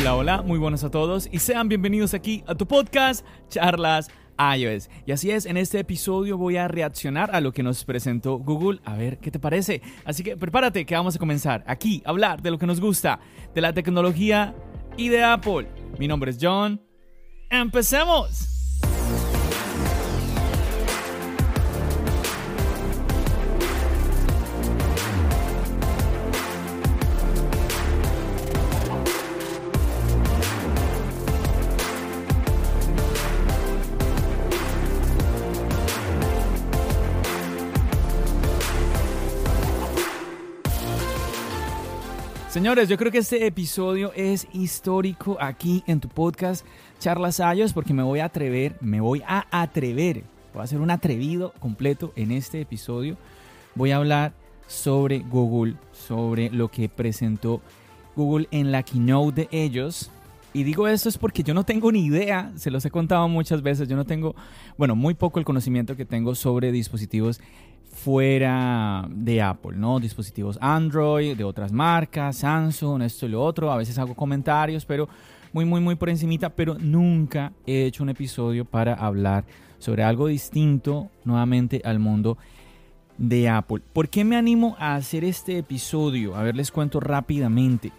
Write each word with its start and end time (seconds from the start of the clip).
Hola, 0.00 0.14
hola, 0.14 0.42
muy 0.42 0.60
buenos 0.60 0.84
a 0.84 0.92
todos 0.92 1.28
y 1.32 1.40
sean 1.40 1.68
bienvenidos 1.68 2.14
aquí 2.14 2.44
a 2.46 2.54
tu 2.54 2.68
podcast 2.68 3.26
Charlas 3.48 4.08
iOS. 4.38 4.88
Y 5.06 5.10
así 5.10 5.32
es, 5.32 5.44
en 5.44 5.56
este 5.56 5.80
episodio 5.80 6.38
voy 6.38 6.56
a 6.56 6.68
reaccionar 6.68 7.34
a 7.34 7.40
lo 7.40 7.50
que 7.50 7.64
nos 7.64 7.84
presentó 7.84 8.38
Google, 8.38 8.78
a 8.84 8.94
ver 8.94 9.18
qué 9.18 9.32
te 9.32 9.40
parece. 9.40 9.82
Así 10.04 10.22
que 10.22 10.36
prepárate 10.36 10.86
que 10.86 10.94
vamos 10.94 11.16
a 11.16 11.18
comenzar 11.18 11.64
aquí 11.66 12.00
a 12.04 12.10
hablar 12.10 12.42
de 12.42 12.52
lo 12.52 12.58
que 12.60 12.66
nos 12.66 12.80
gusta, 12.80 13.18
de 13.56 13.60
la 13.60 13.72
tecnología 13.72 14.54
y 14.96 15.08
de 15.08 15.24
Apple. 15.24 15.66
Mi 15.98 16.06
nombre 16.06 16.30
es 16.30 16.38
John. 16.40 16.80
¡Empecemos! 17.50 18.78
Señores, 42.58 42.88
yo 42.88 42.96
creo 42.96 43.12
que 43.12 43.18
este 43.18 43.46
episodio 43.46 44.12
es 44.16 44.48
histórico 44.52 45.36
aquí 45.40 45.84
en 45.86 46.00
tu 46.00 46.08
podcast 46.08 46.66
Charlas 46.98 47.38
Ayos 47.38 47.72
porque 47.72 47.94
me 47.94 48.02
voy 48.02 48.18
a 48.18 48.24
atrever, 48.24 48.74
me 48.80 49.00
voy 49.00 49.22
a 49.28 49.46
atrever, 49.52 50.24
voy 50.52 50.62
a 50.62 50.64
hacer 50.64 50.80
un 50.80 50.90
atrevido 50.90 51.54
completo 51.60 52.12
en 52.16 52.32
este 52.32 52.60
episodio. 52.60 53.16
Voy 53.76 53.92
a 53.92 53.98
hablar 53.98 54.32
sobre 54.66 55.20
Google, 55.20 55.76
sobre 55.92 56.50
lo 56.50 56.68
que 56.68 56.88
presentó 56.88 57.60
Google 58.16 58.48
en 58.50 58.72
la 58.72 58.82
keynote 58.82 59.42
de 59.42 59.48
ellos. 59.52 60.10
Y 60.52 60.64
digo 60.64 60.88
esto 60.88 61.08
es 61.08 61.16
porque 61.16 61.44
yo 61.44 61.54
no 61.54 61.62
tengo 61.62 61.92
ni 61.92 62.06
idea, 62.06 62.50
se 62.56 62.72
los 62.72 62.84
he 62.84 62.90
contado 62.90 63.28
muchas 63.28 63.62
veces, 63.62 63.86
yo 63.86 63.94
no 63.94 64.04
tengo, 64.04 64.34
bueno, 64.76 64.96
muy 64.96 65.14
poco 65.14 65.38
el 65.38 65.44
conocimiento 65.44 65.94
que 65.94 66.04
tengo 66.04 66.34
sobre 66.34 66.72
dispositivos 66.72 67.40
fuera 67.98 69.08
de 69.10 69.42
Apple, 69.42 69.76
¿no? 69.76 69.98
Dispositivos 69.98 70.56
Android, 70.60 71.36
de 71.36 71.42
otras 71.42 71.72
marcas, 71.72 72.36
Samsung, 72.36 73.02
esto 73.02 73.26
y 73.26 73.30
lo 73.30 73.42
otro. 73.42 73.72
A 73.72 73.76
veces 73.76 73.98
hago 73.98 74.14
comentarios, 74.14 74.84
pero 74.84 75.08
muy, 75.52 75.64
muy, 75.64 75.80
muy 75.80 75.96
por 75.96 76.08
encimita, 76.08 76.50
pero 76.50 76.76
nunca 76.78 77.52
he 77.66 77.86
hecho 77.86 78.04
un 78.04 78.10
episodio 78.10 78.64
para 78.64 78.94
hablar 78.94 79.44
sobre 79.78 80.04
algo 80.04 80.28
distinto 80.28 81.10
nuevamente 81.24 81.82
al 81.84 81.98
mundo 81.98 82.38
de 83.16 83.48
Apple. 83.48 83.82
¿Por 83.92 84.08
qué 84.08 84.24
me 84.24 84.36
animo 84.36 84.76
a 84.78 84.94
hacer 84.94 85.24
este 85.24 85.58
episodio? 85.58 86.36
A 86.36 86.42
ver, 86.44 86.54
les 86.54 86.70
cuento 86.70 87.00
rápidamente 87.00 87.90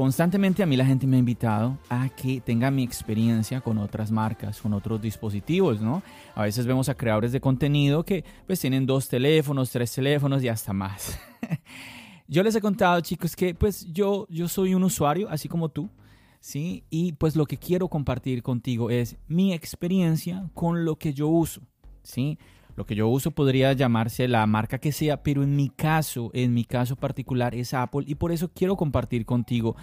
constantemente 0.00 0.62
a 0.62 0.66
mí 0.66 0.78
la 0.78 0.86
gente 0.86 1.06
me 1.06 1.16
ha 1.16 1.18
invitado 1.18 1.76
a 1.90 2.08
que 2.08 2.40
tenga 2.40 2.70
mi 2.70 2.82
experiencia 2.82 3.60
con 3.60 3.76
otras 3.76 4.10
marcas, 4.10 4.58
con 4.58 4.72
otros 4.72 4.98
dispositivos, 4.98 5.82
¿no? 5.82 6.02
A 6.34 6.44
veces 6.44 6.64
vemos 6.64 6.88
a 6.88 6.94
creadores 6.94 7.32
de 7.32 7.40
contenido 7.42 8.02
que 8.02 8.24
pues 8.46 8.58
tienen 8.58 8.86
dos 8.86 9.10
teléfonos, 9.10 9.70
tres 9.70 9.92
teléfonos 9.92 10.42
y 10.42 10.48
hasta 10.48 10.72
más. 10.72 11.20
yo 12.28 12.42
les 12.42 12.54
he 12.54 12.62
contado, 12.62 12.98
chicos, 13.02 13.36
que 13.36 13.54
pues 13.54 13.92
yo, 13.92 14.26
yo 14.30 14.48
soy 14.48 14.74
un 14.74 14.84
usuario, 14.84 15.28
así 15.28 15.50
como 15.50 15.68
tú, 15.68 15.90
¿sí? 16.40 16.82
Y 16.88 17.12
pues 17.12 17.36
lo 17.36 17.44
que 17.44 17.58
quiero 17.58 17.88
compartir 17.88 18.42
contigo 18.42 18.88
es 18.88 19.18
mi 19.28 19.52
experiencia 19.52 20.48
con 20.54 20.86
lo 20.86 20.96
que 20.96 21.12
yo 21.12 21.28
uso, 21.28 21.60
¿sí? 22.02 22.38
Lo 22.80 22.86
que 22.86 22.94
yo 22.94 23.08
uso 23.08 23.32
podría 23.32 23.74
llamarse 23.74 24.26
la 24.26 24.46
marca 24.46 24.78
que 24.78 24.90
sea, 24.90 25.22
pero 25.22 25.42
en 25.42 25.54
mi 25.54 25.68
caso, 25.68 26.30
en 26.32 26.54
mi 26.54 26.64
caso 26.64 26.96
particular 26.96 27.54
es 27.54 27.74
Apple 27.74 28.04
y 28.06 28.14
por 28.14 28.32
eso 28.32 28.50
quiero 28.54 28.74
compartir 28.78 29.26
contigo 29.26 29.76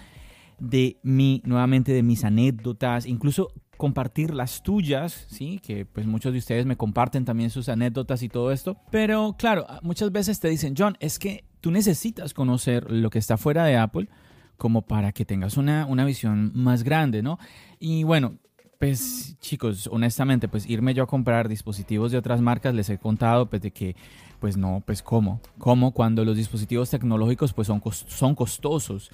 de 0.58 0.98
mi, 1.04 1.40
nuevamente 1.44 1.92
de 1.92 2.02
mis 2.02 2.24
anécdotas, 2.24 3.06
incluso 3.06 3.52
compartir 3.76 4.34
las 4.34 4.64
tuyas, 4.64 5.28
sí, 5.30 5.60
que 5.62 5.86
pues 5.86 6.08
muchos 6.08 6.32
de 6.32 6.40
ustedes 6.40 6.66
me 6.66 6.76
comparten 6.76 7.24
también 7.24 7.50
sus 7.50 7.68
anécdotas 7.68 8.20
y 8.24 8.28
todo 8.28 8.50
esto, 8.50 8.76
pero 8.90 9.36
claro, 9.38 9.64
muchas 9.82 10.10
veces 10.10 10.40
te 10.40 10.48
dicen, 10.48 10.74
John, 10.76 10.96
es 10.98 11.20
que 11.20 11.44
tú 11.60 11.70
necesitas 11.70 12.34
conocer 12.34 12.90
lo 12.90 13.10
que 13.10 13.20
está 13.20 13.36
fuera 13.36 13.64
de 13.64 13.76
Apple 13.76 14.08
como 14.56 14.82
para 14.82 15.12
que 15.12 15.24
tengas 15.24 15.56
una, 15.56 15.86
una 15.86 16.04
visión 16.04 16.50
más 16.52 16.82
grande, 16.82 17.22
¿no? 17.22 17.38
Y 17.78 18.02
bueno, 18.02 18.40
pues 18.78 19.36
chicos, 19.40 19.88
honestamente, 19.92 20.48
pues 20.48 20.68
irme 20.70 20.94
yo 20.94 21.02
a 21.02 21.06
comprar 21.06 21.48
dispositivos 21.48 22.12
de 22.12 22.18
otras 22.18 22.40
marcas, 22.40 22.74
les 22.74 22.88
he 22.90 22.98
contado 22.98 23.46
pues 23.46 23.60
de 23.60 23.72
que, 23.72 23.96
pues 24.38 24.56
no, 24.56 24.82
pues 24.86 25.02
cómo, 25.02 25.40
cómo 25.58 25.92
cuando 25.92 26.24
los 26.24 26.36
dispositivos 26.36 26.88
tecnológicos 26.88 27.52
pues 27.52 27.66
son, 27.66 27.82
son 28.06 28.34
costosos. 28.34 29.10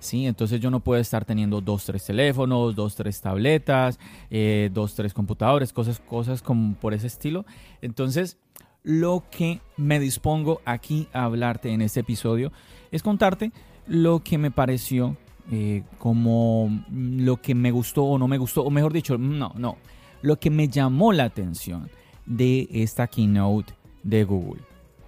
Sí, 0.00 0.26
entonces 0.26 0.60
yo 0.60 0.70
no 0.70 0.78
puedo 0.78 1.00
estar 1.00 1.24
teniendo 1.24 1.60
dos, 1.60 1.84
tres 1.84 2.04
teléfonos, 2.04 2.76
dos, 2.76 2.94
tres 2.94 3.20
tabletas, 3.20 3.98
eh, 4.30 4.70
dos, 4.72 4.94
tres 4.94 5.12
computadores, 5.12 5.72
cosas, 5.72 5.98
cosas 5.98 6.40
como 6.40 6.74
por 6.76 6.94
ese 6.94 7.08
estilo. 7.08 7.44
Entonces, 7.82 8.38
lo 8.84 9.24
que 9.28 9.60
me 9.76 9.98
dispongo 9.98 10.60
aquí 10.64 11.08
a 11.12 11.24
hablarte 11.24 11.72
en 11.72 11.82
este 11.82 12.00
episodio 12.00 12.52
es 12.92 13.02
contarte 13.02 13.50
lo 13.88 14.22
que 14.22 14.38
me 14.38 14.52
pareció 14.52 15.16
eh, 15.50 15.82
como 15.98 16.70
lo 16.92 17.38
que 17.38 17.54
me 17.54 17.70
gustó 17.70 18.04
o 18.04 18.18
no 18.18 18.28
me 18.28 18.38
gustó, 18.38 18.62
o 18.62 18.70
mejor 18.70 18.92
dicho, 18.92 19.16
no, 19.16 19.52
no, 19.56 19.76
lo 20.22 20.38
que 20.38 20.50
me 20.50 20.68
llamó 20.68 21.12
la 21.12 21.24
atención 21.24 21.88
de 22.26 22.68
esta 22.70 23.06
keynote 23.06 23.72
de 24.02 24.24
Google. 24.24 24.62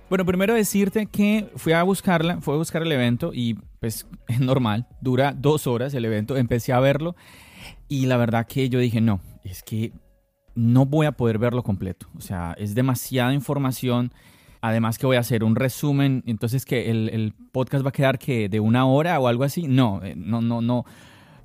Bueno, 0.08 0.24
primero 0.24 0.54
decirte 0.54 1.06
que 1.06 1.50
fui 1.56 1.72
a 1.72 1.82
buscarla, 1.82 2.40
fui 2.40 2.54
a 2.54 2.56
buscar 2.56 2.82
el 2.82 2.90
evento 2.90 3.32
y 3.32 3.54
pues 3.80 4.06
es 4.28 4.40
normal, 4.40 4.88
dura 5.00 5.32
dos 5.32 5.66
horas 5.66 5.94
el 5.94 6.04
evento, 6.04 6.36
empecé 6.36 6.72
a 6.72 6.80
verlo 6.80 7.14
y 7.88 8.06
la 8.06 8.16
verdad 8.16 8.46
que 8.46 8.68
yo 8.68 8.78
dije, 8.78 9.00
no, 9.00 9.20
es 9.44 9.62
que 9.62 9.92
no 10.54 10.86
voy 10.86 11.06
a 11.06 11.12
poder 11.12 11.38
verlo 11.38 11.62
completo, 11.62 12.08
o 12.16 12.20
sea, 12.20 12.54
es 12.58 12.74
demasiada 12.74 13.32
información 13.34 14.12
Además 14.62 14.98
que 14.98 15.06
voy 15.06 15.16
a 15.16 15.20
hacer 15.20 15.42
un 15.42 15.56
resumen, 15.56 16.22
entonces 16.26 16.64
que 16.64 16.90
el, 16.90 17.34
podcast 17.52 17.84
va 17.84 17.88
a 17.88 17.92
quedar 17.92 18.18
que 18.18 18.48
de 18.48 18.60
una 18.60 18.86
hora 18.86 19.18
o 19.18 19.26
algo 19.26 19.44
así. 19.44 19.66
No, 19.66 20.00
eh, 20.02 20.14
no, 20.16 20.40
no, 20.40 20.60
no, 20.60 20.84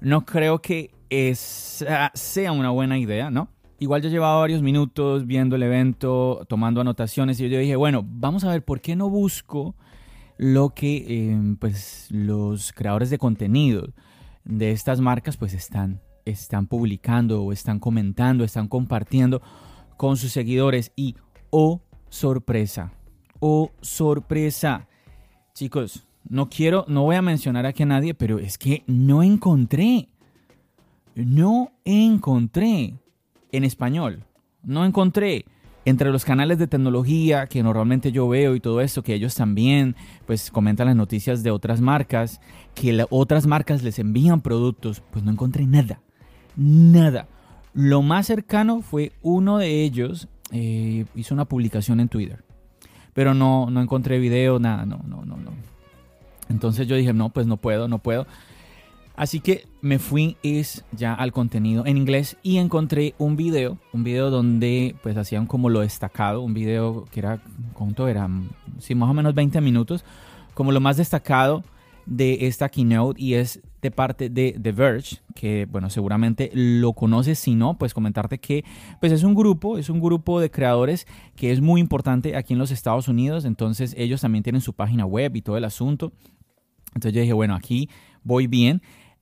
no 0.02 0.26
creo 0.26 0.60
que 0.60 0.92
esa 1.10 2.12
sea 2.14 2.52
una 2.52 2.72
buena 2.72 2.98
idea, 2.98 3.32
¿no? 3.32 3.50
Igual 3.80 4.02
yo 4.02 4.10
llevaba 4.10 4.40
varios 4.40 4.62
minutos 4.62 5.26
viendo 5.26 5.56
el 5.56 5.64
evento, 5.64 6.46
tomando 6.48 6.82
anotaciones 6.82 7.40
y 7.40 7.50
yo 7.50 7.60
dije, 7.60 7.76
bueno, 7.76 8.04
vamos 8.06 8.44
a 8.44 8.52
ver 8.52 8.64
por 8.64 8.82
qué 8.82 8.96
no 8.96 9.10
busco 9.10 9.76
lo 10.38 10.70
que 10.70 11.30
em, 11.30 11.58
pues 11.58 12.08
los 12.12 12.72
creadores 12.74 13.10
de 13.10 13.18
contenido 13.18 13.94
de 14.44 14.72
estas 14.72 15.02
marcas 15.02 15.38
pues 15.38 15.54
están, 15.54 16.02
están 16.26 16.68
publicando 16.68 17.44
o 17.44 17.52
están 17.52 17.80
comentando, 17.80 18.44
están 18.44 18.68
compartiendo 18.68 19.42
con 19.98 20.18
sus 20.18 20.32
seguidores 20.32 20.92
y 20.96 21.16
oh 21.50 21.82
sorpresa, 22.10 22.94
oh 23.40 23.72
sorpresa. 23.82 24.88
Chicos, 25.54 26.06
no 26.28 26.50
quiero, 26.50 26.86
no 26.88 27.04
voy 27.04 27.16
a 27.16 27.22
mencionar 27.22 27.66
aquí 27.66 27.84
a 27.84 27.88
nadie, 27.88 28.14
pero 28.14 28.40
es 28.40 28.58
que 28.58 28.84
no 28.88 29.24
encontré, 29.24 30.10
no 31.16 31.72
encontré 31.86 32.96
en 33.52 33.64
español, 33.64 34.24
no 34.64 34.86
encontré 34.86 35.46
entre 35.86 36.12
los 36.12 36.26
canales 36.26 36.58
de 36.58 36.68
tecnología 36.68 37.46
que 37.46 37.62
normalmente 37.62 38.12
yo 38.12 38.28
veo 38.28 38.56
y 38.56 38.60
todo 38.60 38.82
esto, 38.82 39.04
que 39.04 39.14
ellos 39.14 39.36
también 39.36 39.96
pues 40.26 40.50
comentan 40.50 40.88
las 40.88 40.96
noticias 40.96 41.44
de 41.44 41.52
otras 41.52 41.80
marcas, 41.80 42.42
que 42.74 43.06
otras 43.12 43.46
marcas 43.46 43.84
les 43.84 44.00
envían 44.00 44.42
productos, 44.42 45.04
pues 45.12 45.24
no 45.24 45.32
encontré 45.32 45.68
nada, 45.68 46.02
nada. 46.56 47.28
Lo 47.74 48.02
más 48.02 48.26
cercano 48.26 48.82
fue 48.82 49.12
uno 49.22 49.60
de 49.60 49.84
ellos 49.84 50.28
eh, 50.52 51.06
hizo 51.14 51.34
una 51.36 51.46
publicación 51.46 52.00
en 52.00 52.10
Twitter 52.10 52.45
pero 53.16 53.34
no, 53.34 53.70
no 53.72 53.82
encontré 53.82 54.20
video, 54.20 54.60
nada, 54.60 54.86
no, 54.86 55.00
no, 55.08 55.24
no, 55.24 55.38
no. 55.38 55.52
Entonces 56.50 56.86
yo 56.86 56.98
dije, 56.98 57.14
no, 57.14 57.30
pues 57.30 57.48
no 57.48 57.56
puedo, 57.56 57.88
no 57.88 58.00
puedo. 58.00 58.28
Así 59.16 59.40
que 59.40 59.66
me 59.82 60.00
fui 60.00 60.36
es 60.44 60.84
ya 60.92 61.14
al 61.14 61.32
contenido 61.32 61.86
en 61.86 61.96
inglés 61.96 62.36
y 62.44 62.58
encontré 62.58 63.16
un 63.18 63.38
video, 63.38 63.78
un 63.94 64.04
video 64.04 64.30
donde 64.30 64.98
pues 65.02 65.16
hacían 65.16 65.48
como 65.48 65.70
lo 65.70 65.80
destacado, 65.80 66.42
un 66.42 66.54
video 66.54 67.06
que 67.14 67.22
era, 67.22 67.40
¿cuánto 67.74 68.10
era? 68.10 68.30
Sí, 68.80 68.96
más 68.96 69.10
o 69.10 69.14
menos 69.14 69.34
20 69.34 69.62
minutos, 69.62 70.04
como 70.54 70.74
lo 70.74 70.82
más 70.82 70.98
destacado 70.98 71.64
de 72.06 72.48
esta 72.48 72.68
keynote 72.68 73.22
y 73.22 73.36
es 73.36 73.62
de 73.86 73.92
parte 73.92 74.30
de 74.30 74.58
The 74.62 74.72
Verge, 74.72 75.18
que 75.36 75.68
bueno, 75.70 75.90
seguramente 75.90 76.50
lo 76.54 76.94
conoces, 76.94 77.38
si 77.38 77.56
no, 77.56 77.78
pues 77.78 77.94
comentarte 77.94 78.40
que 78.40 78.66
pues 79.00 79.12
es 79.12 79.24
un 79.24 79.36
grupo, 79.36 79.78
es 79.78 79.90
un 79.90 80.00
grupo 80.00 80.40
de 80.40 80.50
creadores 80.50 81.06
que 81.36 81.52
es 81.52 81.62
muy 81.62 81.80
importante 81.80 82.36
aquí 82.36 82.54
en 82.54 82.60
los 82.60 82.72
Estados 82.72 83.08
Unidos, 83.08 83.46
entonces 83.46 83.94
ellos 83.98 84.22
también 84.22 84.44
tienen 84.44 84.62
su 84.62 84.74
página 84.74 85.06
web 85.06 85.36
y 85.36 85.42
todo 85.42 85.58
el 85.58 85.66
asunto. 85.66 86.14
Entonces 86.96 87.14
yo 87.14 87.22
dije, 87.22 87.34
bueno, 87.34 87.56
aquí 87.56 87.90
voy 88.24 88.48
bien. 88.48 88.82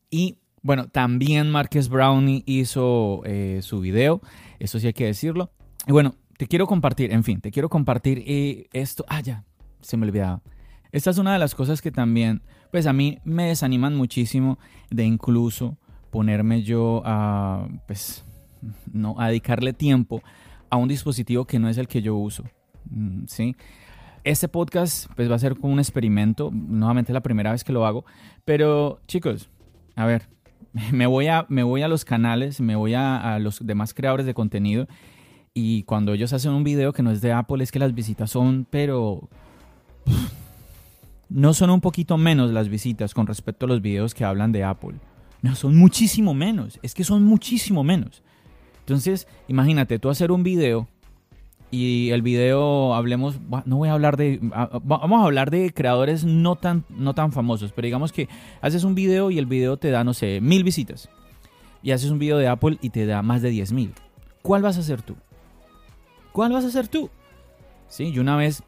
Y 0.09 0.37
bueno, 0.61 0.87
también 0.87 1.49
Marques 1.49 1.89
Brownie 1.89 2.43
hizo 2.45 3.21
eh, 3.25 3.59
su 3.61 3.81
video, 3.81 4.21
eso 4.59 4.79
sí 4.79 4.87
hay 4.87 4.93
que 4.93 5.05
decirlo. 5.05 5.51
Y 5.87 5.91
bueno, 5.91 6.15
te 6.37 6.47
quiero 6.47 6.67
compartir, 6.67 7.11
en 7.11 7.23
fin, 7.23 7.41
te 7.41 7.51
quiero 7.51 7.67
compartir 7.67 8.23
eh, 8.25 8.67
esto. 8.71 9.03
Ah, 9.09 9.19
ya, 9.19 9.43
se 9.81 9.97
me 9.97 10.05
olvidaba. 10.05 10.41
Esta 10.93 11.09
es 11.09 11.17
una 11.17 11.33
de 11.33 11.39
las 11.39 11.55
cosas 11.55 11.81
que 11.81 11.91
también, 11.91 12.43
pues 12.73 12.87
a 12.87 12.91
mí 12.91 13.19
me 13.23 13.49
desaniman 13.49 13.95
muchísimo 13.95 14.57
de 14.89 15.05
incluso 15.05 15.77
ponerme 16.09 16.63
yo 16.63 17.03
a, 17.05 17.67
pues, 17.85 18.25
no, 18.91 19.13
a 19.19 19.27
dedicarle 19.27 19.73
tiempo 19.73 20.23
a 20.71 20.77
un 20.77 20.87
dispositivo 20.87 21.45
que 21.45 21.59
no 21.59 21.69
es 21.69 21.77
el 21.77 21.87
que 21.87 22.01
yo 22.01 22.15
uso. 22.15 22.43
Mm, 22.89 23.25
¿Sí? 23.27 23.55
Este 24.23 24.47
podcast 24.47 25.05
pues 25.15 25.29
va 25.29 25.35
a 25.35 25.39
ser 25.39 25.55
como 25.55 25.71
un 25.71 25.77
experimento, 25.77 26.49
nuevamente 26.51 27.11
es 27.11 27.13
la 27.13 27.21
primera 27.21 27.51
vez 27.51 27.63
que 27.63 27.73
lo 27.73 27.85
hago, 27.85 28.05
pero 28.43 28.99
chicos, 29.05 29.51
a 29.95 30.07
ver, 30.07 30.23
me 30.91 31.05
voy 31.05 31.27
a, 31.27 31.45
me 31.49 31.61
voy 31.61 31.83
a 31.83 31.87
los 31.87 32.03
canales, 32.03 32.59
me 32.59 32.75
voy 32.75 32.95
a, 32.95 33.37
los 33.37 33.63
demás 33.63 33.93
creadores 33.93 34.25
de 34.25 34.33
contenido 34.33 34.87
y 35.53 35.83
cuando 35.83 36.13
ellos 36.13 36.33
hacen 36.33 36.53
un 36.53 36.63
video 36.63 36.91
que 36.91 37.03
no 37.03 37.11
es 37.11 37.21
de 37.21 37.33
Apple 37.33 37.63
es 37.63 37.71
que 37.71 37.77
las 37.77 37.93
visitas 37.93 38.31
son, 38.31 38.65
pero 38.67 39.29
no 41.29 41.53
son 41.53 41.69
un 41.69 41.81
poquito 41.81 42.17
menos 42.17 42.51
las 42.51 42.69
visitas 42.69 43.13
con 43.13 43.27
respecto 43.27 43.65
a 43.65 43.69
los 43.69 43.81
videos 43.81 44.13
que 44.13 44.23
hablan 44.23 44.51
de 44.51 44.63
Apple. 44.63 44.95
No, 45.41 45.55
son 45.55 45.75
muchísimo 45.75 46.33
menos, 46.33 46.79
es 46.81 46.93
que 46.93 47.03
son 47.03 47.23
muchísimo 47.23 47.83
menos. 47.83 48.23
Entonces, 48.79 49.27
imagínate 49.47 49.99
tú 49.99 50.09
hacer 50.09 50.31
un 50.31 50.43
video 50.43 50.87
y 51.71 52.11
el 52.11 52.21
video 52.21 52.93
hablemos, 52.93 53.39
no 53.65 53.77
voy 53.77 53.89
a 53.89 53.93
hablar 53.93 54.15
de, 54.15 54.39
vamos 54.83 55.21
a 55.21 55.25
hablar 55.25 55.49
de 55.49 55.73
creadores 55.73 56.23
no 56.23 56.55
tan, 56.55 56.85
no 56.89 57.15
tan 57.15 57.31
famosos, 57.31 57.71
pero 57.71 57.87
digamos 57.87 58.11
que 58.11 58.29
haces 58.61 58.83
un 58.83 58.93
video 58.93 59.31
y 59.31 59.39
el 59.39 59.47
video 59.47 59.77
te 59.77 59.89
da, 59.89 60.03
no 60.03 60.13
sé, 60.13 60.39
mil 60.39 60.63
visitas. 60.63 61.09
Y 61.81 61.91
haces 61.91 62.11
un 62.11 62.19
video 62.19 62.37
de 62.37 62.47
Apple 62.47 62.77
y 62.79 62.91
te 62.91 63.05
da 63.05 63.21
más 63.21 63.41
de 63.41 63.49
diez 63.49 63.73
mil. 63.73 63.93
¿Cuál 64.41 64.61
vas 64.61 64.77
a 64.77 64.81
hacer 64.81 65.01
tú? 65.01 65.15
¿Cuál 66.31 66.51
vas 66.51 66.63
a 66.63 66.67
hacer 66.67 66.87
tú? 66.87 67.09
Sí, 67.87 68.11
yo 68.11 68.21
una 68.21 68.37
vez 68.37 68.63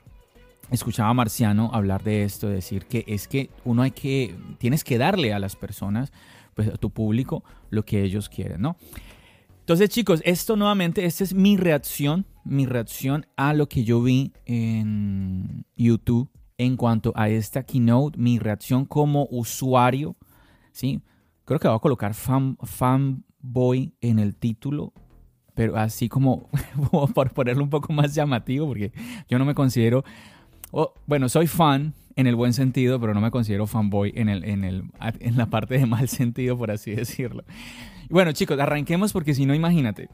escuchaba 0.71 1.09
a 1.09 1.13
Marciano 1.13 1.69
hablar 1.73 2.03
de 2.03 2.23
esto, 2.23 2.47
decir 2.47 2.85
que 2.85 3.03
es 3.07 3.27
que 3.27 3.49
uno 3.63 3.81
hay 3.81 3.91
que, 3.91 4.35
tienes 4.57 4.83
que 4.83 4.97
darle 4.97 5.33
a 5.33 5.39
las 5.39 5.55
personas, 5.55 6.11
pues 6.53 6.67
a 6.69 6.77
tu 6.77 6.89
público, 6.89 7.43
lo 7.69 7.83
que 7.83 8.03
ellos 8.03 8.29
quieren, 8.29 8.61
¿no? 8.61 8.77
Entonces, 9.59 9.89
chicos, 9.89 10.21
esto 10.25 10.55
nuevamente, 10.55 11.05
esta 11.05 11.23
es 11.23 11.33
mi 11.33 11.57
reacción, 11.57 12.25
mi 12.43 12.65
reacción 12.65 13.25
a 13.35 13.53
lo 13.53 13.67
que 13.67 13.83
yo 13.83 14.01
vi 14.01 14.31
en 14.45 15.65
YouTube 15.75 16.29
en 16.57 16.77
cuanto 16.77 17.11
a 17.15 17.29
esta 17.29 17.63
keynote, 17.63 18.17
mi 18.17 18.39
reacción 18.39 18.85
como 18.85 19.27
usuario, 19.31 20.15
¿sí? 20.71 21.01
Creo 21.45 21.59
que 21.59 21.67
voy 21.67 21.77
a 21.77 21.79
colocar 21.79 22.13
fan, 22.13 22.57
fanboy 22.61 23.93
en 24.01 24.19
el 24.19 24.35
título, 24.35 24.93
pero 25.53 25.77
así 25.77 26.09
como 26.09 26.49
por 27.13 27.33
ponerlo 27.33 27.63
un 27.63 27.69
poco 27.69 27.91
más 27.91 28.13
llamativo, 28.13 28.67
porque 28.67 28.91
yo 29.27 29.39
no 29.39 29.45
me 29.45 29.55
considero, 29.55 30.03
bueno, 31.05 31.29
soy 31.29 31.47
fan 31.47 31.93
en 32.15 32.27
el 32.27 32.35
buen 32.35 32.53
sentido, 32.53 32.99
pero 32.99 33.13
no 33.13 33.21
me 33.21 33.31
considero 33.31 33.67
fanboy 33.67 34.13
en, 34.15 34.29
el, 34.29 34.43
en, 34.45 34.63
el, 34.63 34.83
en 35.19 35.37
la 35.37 35.47
parte 35.47 35.77
de 35.77 35.85
mal 35.85 36.07
sentido, 36.07 36.57
por 36.57 36.71
así 36.71 36.91
decirlo. 36.91 37.43
Bueno, 38.09 38.31
chicos, 38.31 38.59
arranquemos 38.59 39.13
porque 39.13 39.33
si 39.33 39.45
no, 39.45 39.55
imagínate. 39.55 40.09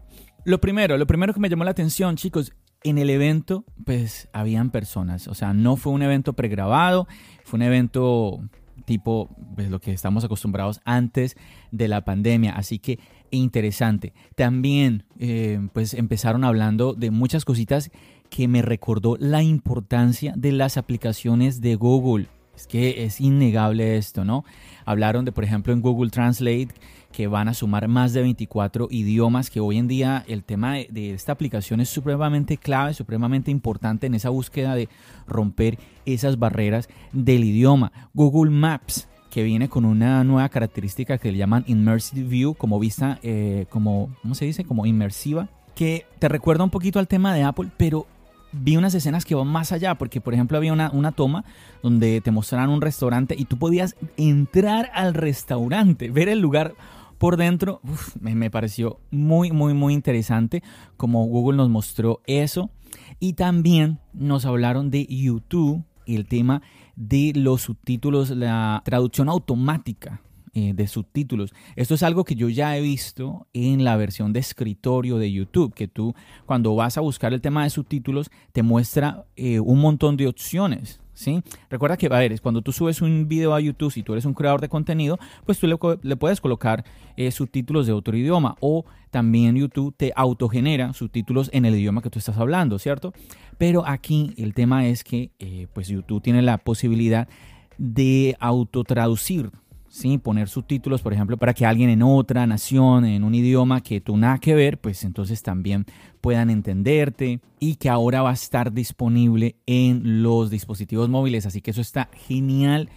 Lo 0.45 0.59
primero, 0.59 0.97
lo 0.97 1.05
primero 1.05 1.33
que 1.33 1.39
me 1.39 1.49
llamó 1.49 1.63
la 1.63 1.71
atención, 1.71 2.15
chicos, 2.15 2.53
en 2.83 2.97
el 2.97 3.09
evento, 3.09 3.65
pues 3.85 4.27
habían 4.33 4.71
personas. 4.71 5.27
O 5.27 5.35
sea, 5.35 5.53
no 5.53 5.75
fue 5.75 5.93
un 5.93 6.01
evento 6.01 6.33
pregrabado, 6.33 7.07
fue 7.43 7.57
un 7.57 7.63
evento 7.63 8.39
tipo 8.85 9.29
pues, 9.55 9.69
lo 9.69 9.79
que 9.79 9.91
estamos 9.91 10.23
acostumbrados 10.23 10.81
antes 10.83 11.35
de 11.71 11.87
la 11.87 12.03
pandemia. 12.03 12.53
Así 12.53 12.79
que 12.79 12.99
interesante. 13.29 14.13
También, 14.35 15.05
eh, 15.19 15.59
pues 15.73 15.93
empezaron 15.93 16.43
hablando 16.43 16.93
de 16.93 17.11
muchas 17.11 17.45
cositas 17.45 17.91
que 18.31 18.47
me 18.47 18.63
recordó 18.63 19.17
la 19.19 19.43
importancia 19.43 20.33
de 20.37 20.53
las 20.53 20.77
aplicaciones 20.77 21.59
de 21.61 21.75
Google. 21.75 22.27
Es 22.55 22.65
que 22.65 23.03
es 23.03 23.19
innegable 23.19 23.97
esto, 23.97 24.23
¿no? 24.23 24.45
Hablaron 24.85 25.25
de, 25.25 25.33
por 25.33 25.43
ejemplo, 25.43 25.73
en 25.73 25.81
Google 25.81 26.09
Translate 26.09 26.69
que 27.11 27.27
van 27.27 27.49
a 27.49 27.53
sumar 27.53 27.89
más 27.89 28.13
de 28.13 28.21
24 28.21 28.87
idiomas, 28.89 29.49
que 29.49 29.59
hoy 29.59 29.77
en 29.77 29.89
día 29.89 30.23
el 30.27 30.45
tema 30.45 30.75
de, 30.75 31.11
esta 31.11 31.33
aplicación 31.33 31.81
es 31.81 31.89
supremamente 31.89 32.55
clave, 32.55 32.93
supremamente 32.93 33.51
importante 33.51 34.07
en 34.07 34.13
esa 34.13 34.29
búsqueda 34.29 34.75
de 34.75 34.87
romper 35.27 35.77
esas 36.05 36.39
barreras 36.39 36.87
del 37.11 37.43
idioma. 37.43 37.91
Google 38.13 38.51
Maps, 38.51 39.09
que 39.29 39.43
viene 39.43 39.67
con 39.67 39.83
una 39.83 40.23
nueva 40.23 40.47
característica 40.47 41.17
que 41.17 41.33
le 41.33 41.37
llaman 41.37 41.65
Immersive 41.67 42.29
View, 42.29 42.53
como 42.55 42.79
vista, 42.79 43.19
eh, 43.23 43.65
como, 43.69 44.15
¿cómo 44.21 44.35
se 44.35 44.45
dice? 44.45 44.63
Como 44.63 44.85
inmersiva, 44.85 45.49
que 45.75 46.05
te 46.19 46.29
recuerda 46.29 46.63
un 46.63 46.69
poquito 46.69 46.97
al 46.99 47.09
tema 47.09 47.35
de 47.35 47.43
Apple, 47.43 47.71
pero 47.75 48.07
vi 48.51 48.77
unas 48.77 48.93
escenas 48.93 49.25
que 49.25 49.35
van 49.35 49.47
más 49.47 49.71
allá, 49.71 49.95
porque 49.95 50.21
por 50.21 50.33
ejemplo 50.33 50.57
había 50.57 50.73
una, 50.73 50.91
una 50.91 51.11
toma 51.11 51.43
donde 51.81 52.21
te 52.21 52.31
mostraran 52.31 52.69
un 52.69 52.81
restaurante 52.81 53.35
y 53.37 53.45
tú 53.45 53.57
podías 53.57 53.95
entrar 54.17 54.91
al 54.93 55.13
restaurante, 55.13 56.09
ver 56.11 56.29
el 56.29 56.39
lugar 56.39 56.73
por 57.21 57.37
dentro, 57.37 57.81
me, 58.19 58.49
pareció 58.49 58.99
muy, 59.11 59.51
muy, 59.51 59.75
muy 59.75 59.93
interesante 59.93 60.63
como 60.97 61.23
Google 61.25 61.57
nos 61.57 61.69
mostró 61.69 62.19
eso. 62.25 62.71
Y 63.19 63.33
también 63.33 63.99
nos 64.11 64.45
hablaron 64.45 64.89
de 64.89 65.05
YouTube 65.05 65.83
y 66.07 66.15
el 66.15 66.25
tema 66.25 66.63
de 66.95 67.31
los 67.35 67.61
subtítulos, 67.61 68.31
la 68.31 68.81
traducción 68.83 69.29
automática 69.29 70.19
eh, 70.53 70.73
de 70.75 70.85
subtítulos. 70.85 71.53
Esto 71.77 71.93
es 71.93 72.03
algo 72.03 72.25
que 72.25 72.35
yo 72.35 72.49
ya 72.49 72.75
he 72.75 72.81
visto 72.81 73.47
en 73.53 73.85
la 73.85 73.95
versión 73.95 74.33
de 74.33 74.41
escritorio 74.41 75.17
de 75.17 75.31
YouTube, 75.31 75.73
que 75.73 75.87
tú 75.87 76.13
cuando 76.45 76.75
vas 76.75 76.97
a 76.97 77.01
buscar 77.01 77.31
el 77.31 77.39
tema 77.39 77.63
de 77.63 77.69
subtítulos 77.69 78.29
te 78.51 78.61
muestra 78.61 79.23
eh, 79.37 79.61
un 79.61 79.79
montón 79.79 80.17
de 80.17 80.27
opciones. 80.27 80.99
¿sí? 81.13 81.41
Recuerda 81.69 81.95
que, 81.95 82.07
a 82.07 82.19
ver, 82.19 82.41
cuando 82.41 82.61
tú 82.61 82.73
subes 82.73 83.01
un 83.01 83.29
video 83.29 83.53
a 83.53 83.61
YouTube, 83.61 83.93
si 83.93 84.03
tú 84.03 84.11
eres 84.11 84.25
un 84.25 84.33
creador 84.33 84.59
de 84.59 84.67
contenido, 84.67 85.17
pues 85.45 85.57
tú 85.57 85.67
le, 85.67 86.15
puedes 86.17 86.41
colocar 86.41 86.83
eh, 87.15 87.31
subtítulos 87.31 87.87
de 87.87 87.93
otro 87.93 88.17
idioma 88.17 88.57
o 88.59 88.83
también 89.09 89.55
YouTube 89.55 89.95
te 89.95 90.11
autogenera 90.17 90.91
subtítulos 90.91 91.49
en 91.53 91.63
el 91.63 91.75
idioma 91.75 92.01
que 92.01 92.09
tú 92.09 92.19
estás 92.19 92.37
hablando, 92.37 92.77
¿cierto? 92.77 93.13
Pero 93.57 93.87
aquí 93.87 94.33
el 94.35 94.53
tema 94.53 94.85
es 94.85 95.05
que 95.05 95.31
pues 95.71 95.87
YouTube 95.87 96.21
tiene 96.21 96.41
la 96.41 96.57
posibilidad 96.57 97.29
de 97.77 98.35
autotraducir 98.41 99.49
¿sí? 99.91 100.17
poner 100.17 100.47
subtítulos, 100.47 101.01
por 101.01 101.13
ejemplo, 101.13 101.37
para 101.37 101.53
que 101.53 101.65
alguien 101.65 101.89
en 101.89 102.01
otra 102.01 102.47
nación, 102.47 103.03
en 103.05 103.23
un 103.23 103.35
idioma 103.35 103.81
que 103.81 103.99
tú 103.99 104.15
nada 104.15 104.39
que 104.39 104.55
ver, 104.55 104.79
pues 104.79 105.03
entonces 105.03 105.43
también 105.43 105.85
puedan 106.21 106.49
entenderte 106.49 107.41
y 107.59 107.75
que 107.75 107.89
ahora 107.89 108.21
va 108.21 108.31
a 108.31 108.33
estar 108.33 108.71
disponible 108.71 109.57
en 109.65 110.23
los 110.23 110.49
dispositivos 110.49 111.09
móviles. 111.09 111.45
Así 111.45 111.61
que 111.61 111.71
eso 111.71 111.81
está 111.81 112.09
genial. 112.27 112.89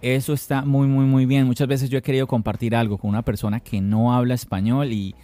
Eso 0.00 0.34
está 0.34 0.62
muy, 0.62 0.86
muy, 0.86 1.04
muy 1.04 1.26
bien. 1.26 1.46
Muchas 1.46 1.66
veces 1.66 1.90
yo 1.90 1.98
he 1.98 2.02
querido 2.02 2.26
compartir 2.26 2.76
algo 2.76 2.96
con 2.96 3.10
una 3.10 3.22
persona 3.22 3.60
que 3.60 3.80
no 3.80 4.14
habla 4.14 4.34
español 4.34 4.92
y 4.92 5.14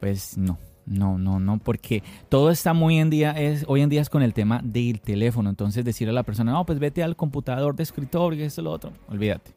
pues 0.00 0.36
no, 0.36 0.58
no, 0.86 1.18
no, 1.18 1.40
no, 1.40 1.58
porque 1.58 2.02
todo 2.28 2.50
está 2.50 2.72
muy 2.72 2.98
en 2.98 3.10
día, 3.10 3.32
es, 3.32 3.64
hoy 3.66 3.82
en 3.82 3.88
día 3.88 4.00
es 4.00 4.08
con 4.08 4.22
el 4.22 4.32
tema 4.32 4.60
del 4.62 5.00
teléfono. 5.00 5.50
Entonces 5.50 5.84
decirle 5.84 6.10
a 6.10 6.14
la 6.14 6.22
persona, 6.22 6.52
no, 6.52 6.64
pues 6.64 6.78
vete 6.78 7.02
al 7.02 7.16
computador 7.16 7.74
de 7.74 7.82
escritorio 7.82 8.44
esto 8.44 8.62
lo 8.62 8.70
otro, 8.70 8.92
olvídate. 9.08 9.52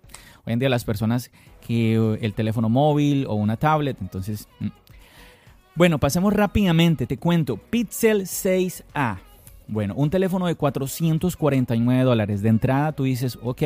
Hoy 0.46 0.54
en 0.54 0.60
día 0.60 0.70
las 0.70 0.86
personas 0.86 1.32
que 1.66 1.96
el 2.22 2.34
teléfono 2.34 2.70
móvil 2.70 3.26
o 3.28 3.36
una 3.36 3.58
tablet, 3.58 3.98
entonces... 4.02 4.48
Mm. 4.60 4.68
Bueno, 5.76 5.98
pasemos 5.98 6.34
rápidamente, 6.34 7.08
te 7.08 7.18
cuento. 7.18 7.56
Pixel 7.56 8.24
6A. 8.24 9.20
Bueno, 9.70 9.94
un 9.96 10.10
teléfono 10.10 10.48
de 10.48 10.56
449 10.56 12.04
dólares. 12.04 12.42
De 12.42 12.50
entrada 12.50 12.92
tú 12.92 13.04
dices, 13.04 13.40
ok, 13.42 13.62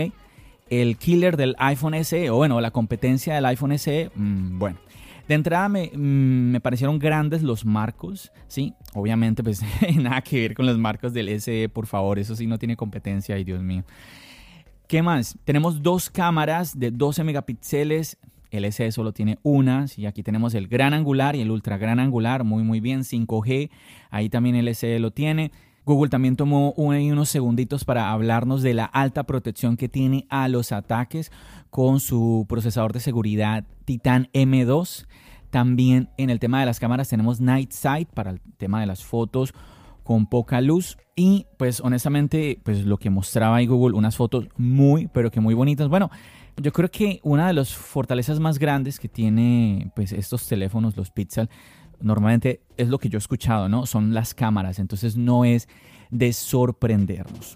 el 0.70 0.98
killer 0.98 1.38
del 1.38 1.56
iPhone 1.58 2.04
SE, 2.04 2.30
o 2.30 2.36
bueno, 2.36 2.62
la 2.62 2.72
competencia 2.72 3.34
del 3.34 3.46
iPhone 3.46 3.78
SE, 3.80 4.12
mm, 4.14 4.60
bueno. 4.60 4.78
De 5.28 5.36
entrada 5.36 5.70
me, 5.70 5.92
mm, 5.94 6.52
me, 6.52 6.60
parecieron 6.60 7.00
grandes 7.00 7.44
los 7.44 7.66
marcos, 7.66 8.32
¿sí? 8.48 8.74
Obviamente, 8.94 9.44
pues 9.44 9.62
nada 9.96 10.22
que 10.22 10.42
ver 10.42 10.54
con 10.54 10.66
los 10.66 10.78
marcos 10.78 11.14
del 11.14 11.30
SE, 11.42 11.70
por 11.70 11.86
favor, 11.86 12.20
eso 12.20 12.36
sí 12.36 12.48
no 12.48 12.58
tiene 12.58 12.76
competencia, 12.76 13.36
ay 13.36 13.44
Dios 13.44 13.62
mío. 13.62 13.84
¿Qué 14.88 15.02
más? 15.02 15.38
Tenemos 15.46 15.82
dos 15.82 16.10
cámaras 16.10 16.78
de 16.78 16.92
12 16.92 17.24
megapíxeles 17.24 18.18
el 18.54 18.72
SE 18.72 18.92
solo 18.92 19.14
tiene 19.14 19.40
una. 19.42 19.88
Sí, 19.88 20.06
aquí 20.06 20.22
tenemos 20.22 20.54
el 20.54 20.68
gran 20.68 20.94
angular 20.94 21.36
y 21.36 21.42
el 21.42 21.50
ultra 21.50 21.78
gran 21.78 22.00
angular, 22.00 22.44
muy 22.44 22.64
muy 22.64 22.80
bien, 22.80 23.02
5G, 23.02 23.72
ahí 24.12 24.30
también 24.30 24.56
el 24.56 24.74
SE 24.76 25.00
lo 25.00 25.10
tiene. 25.10 25.52
Google 25.86 26.10
también 26.10 26.36
tomó 26.36 26.72
unos 26.74 27.30
segunditos 27.30 27.84
para 27.84 28.12
hablarnos 28.12 28.62
de 28.62 28.74
la 28.74 28.86
alta 28.86 29.24
protección 29.24 29.76
que 29.76 29.90
tiene 29.90 30.26
a 30.30 30.48
los 30.48 30.72
ataques 30.72 31.32
con 31.70 32.00
su 32.00 32.46
procesador 32.48 32.94
de 32.94 33.02
seguridad 33.02 33.66
Titan 33.86 34.30
M2. 34.34 35.06
También 35.50 36.10
en 36.18 36.30
el 36.30 36.40
tema 36.40 36.60
de 36.60 36.66
las 36.66 36.80
cámaras 36.80 37.10
tenemos 37.10 37.42
Night 37.42 37.72
Sight 37.72 38.10
para 38.10 38.32
el 38.32 38.42
tema 38.58 38.80
de 38.80 38.88
las 38.88 39.04
fotos 39.04 39.54
con 40.04 40.26
poca 40.28 40.62
luz 40.62 40.98
y 41.16 41.48
pues 41.58 41.80
honestamente 41.80 42.60
pues 42.64 42.86
lo 42.86 42.98
que 42.98 43.10
mostraba 43.10 43.58
ahí 43.58 43.68
Google 43.68 43.96
unas 43.96 44.16
fotos 44.16 44.48
muy 44.58 45.08
pero 45.08 45.32
que 45.32 45.42
muy 45.42 45.54
bonitas. 45.54 45.90
Bueno, 45.90 46.10
yo 46.58 46.72
creo 46.72 46.90
que 46.90 47.20
una 47.24 47.48
de 47.48 47.54
las 47.54 47.74
fortalezas 47.74 48.40
más 48.40 48.58
grandes 48.58 49.00
que 49.00 49.10
tiene 49.10 49.92
pues 49.96 50.14
estos 50.14 50.48
teléfonos 50.48 50.96
los 50.96 51.12
Pixel 51.12 51.50
normalmente 52.04 52.62
es 52.78 52.90
lo 52.90 53.00
que 53.00 53.10
yo 53.10 53.18
he 53.18 53.20
escuchado, 53.20 53.70
¿no? 53.70 53.86
Son 53.86 54.14
las 54.14 54.34
cámaras, 54.34 54.78
entonces 54.80 55.18
no 55.18 55.46
es 55.46 55.68
de 56.12 56.34
sorprendernos. 56.34 57.56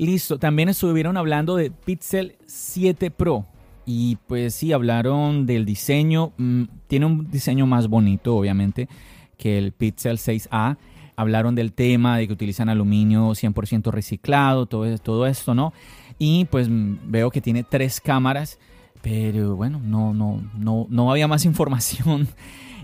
Listo, 0.00 0.38
también 0.38 0.70
estuvieron 0.70 1.18
hablando 1.18 1.56
de 1.56 1.70
Pixel 1.70 2.36
7 2.46 3.10
Pro. 3.10 3.44
Y 3.84 4.16
pues 4.28 4.54
sí, 4.54 4.72
hablaron 4.72 5.44
del 5.44 5.66
diseño. 5.66 6.32
Mm, 6.38 6.62
tiene 6.86 7.04
un 7.04 7.30
diseño 7.30 7.66
más 7.66 7.86
bonito, 7.86 8.34
obviamente, 8.34 8.88
que 9.36 9.58
el 9.58 9.72
Pixel 9.72 10.16
6A. 10.16 10.78
Hablaron 11.16 11.54
del 11.54 11.74
tema 11.74 12.16
de 12.16 12.26
que 12.26 12.32
utilizan 12.32 12.70
aluminio 12.70 13.32
100% 13.32 13.90
reciclado, 13.90 14.64
todo, 14.64 15.26
esto, 15.26 15.54
¿no? 15.54 15.74
Y 16.18 16.46
pues 16.46 16.70
mm, 16.70 16.96
veo 17.04 17.30
que 17.30 17.42
tiene 17.42 17.62
tres 17.62 18.00
cámaras, 18.00 18.58
pero 19.02 19.54
bueno, 19.54 19.82
no, 19.84 20.14
no, 20.14 20.40
no, 20.56 20.86
no 20.88 21.10
había 21.10 21.28
más 21.28 21.44
información 21.44 22.26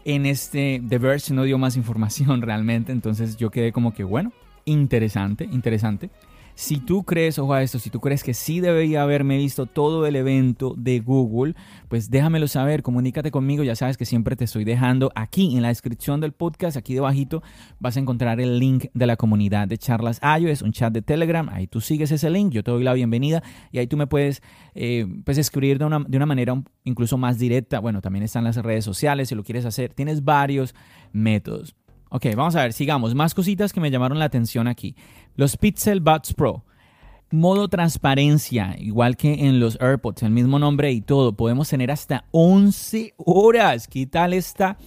en 0.05 0.27
este. 0.27 0.83
The 0.87 0.99
Verge 0.99 1.33
no 1.33 1.45
dio 1.45 1.57
más 1.57 1.79
información 1.79 2.43
realmente, 2.43 2.93
entonces 2.93 3.39
yo 3.39 3.51
quedé 3.51 3.73
como 3.73 3.95
que, 3.95 4.05
bueno, 4.05 4.35
interesante, 4.67 5.49
interesante. 5.51 6.11
Si 6.59 6.79
tú 6.79 7.05
crees, 7.05 7.39
ojo 7.39 7.53
a 7.53 7.63
esto, 7.63 7.79
si 7.79 7.91
tú 7.91 8.01
crees 8.01 8.25
que 8.25 8.33
sí 8.33 8.61
debería 8.61 9.03
haberme 9.03 9.37
visto 9.37 9.67
todo 9.67 10.07
el 10.07 10.17
evento 10.17 10.73
de 10.75 11.01
Google, 11.01 11.55
pues 11.89 12.11
déjamelo 12.11 12.49
saber, 12.49 12.83
comunícate 12.83 13.31
conmigo, 13.31 13.63
ya 13.63 13.77
sabes 13.77 13.99
que 13.99 14.07
siempre 14.07 14.37
te 14.37 14.45
estoy 14.45 14.65
dejando 14.65 15.13
aquí 15.15 15.55
en 15.55 15.61
la 15.61 15.69
descripción 15.69 16.19
del 16.19 16.33
podcast, 16.33 16.79
aquí 16.79 16.95
debajito 16.95 17.43
vas 17.79 17.99
a 17.99 18.01
encontrar 18.01 18.41
el 18.41 18.59
link 18.59 18.87
de 18.95 19.07
la 19.07 19.17
comunidad 19.17 19.69
de 19.69 19.77
charlas 19.77 20.19
es 20.23 20.63
un 20.63 20.73
chat 20.73 20.95
de 20.95 21.03
Telegram, 21.03 21.47
ahí 21.51 21.67
tú 21.67 21.83
sigues 21.83 22.11
ese 22.11 22.31
link, 22.31 22.55
yo 22.55 22.65
te 22.65 22.71
doy 22.71 22.85
la 22.85 22.95
bienvenida 22.95 23.43
y 23.71 23.79
ahí 23.79 23.87
tú 23.87 23.99
me 23.99 24.07
puedes 24.07 24.41
eh, 24.75 25.07
pues 25.27 25.37
escribir 25.37 25.79
de 25.79 25.85
una, 25.85 25.99
de 26.09 26.17
una 26.17 26.27
manera 26.27 26.59
incluso 26.85 27.19
más 27.19 27.39
directa, 27.39 27.81
bueno, 27.81 28.01
también 28.01 28.23
están 28.23 28.45
las 28.45 28.57
redes 28.57 28.83
sociales 28.83 29.29
si 29.29 29.35
lo 29.35 29.45
quieres 29.45 29.67
hacer, 29.67 29.93
tienes 29.93 30.25
varios 30.25 30.75
métodos. 31.13 31.77
Ok, 32.09 32.27
vamos 32.37 32.55
a 32.55 32.63
ver, 32.63 32.73
sigamos. 32.73 33.15
Más 33.15 33.35
cositas 33.35 33.73
que 33.73 33.81
me 33.81 33.91
llamaron 33.91 34.19
la 34.19 34.27
atención 34.27 34.69
aquí. 34.69 34.95
Los 35.35 35.57
Pixel 35.57 36.01
Buds 36.01 36.35
Pro. 36.35 36.65
Modo 37.33 37.67
transparencia, 37.67 38.77
igual 38.79 39.17
que 39.17 39.47
en 39.47 39.59
los 39.59 39.77
AirPods, 39.81 40.23
el 40.23 40.31
mismo 40.31 40.61
nombre 40.61 40.93
y 40.93 41.01
todo. 41.01 41.33
Podemos 41.33 41.69
tener 41.69 41.91
hasta 41.91 42.25
11 42.31 43.15
horas. 43.17 43.89
¿Qué 43.89 44.07
tal 44.07 44.33
esta 44.33 44.79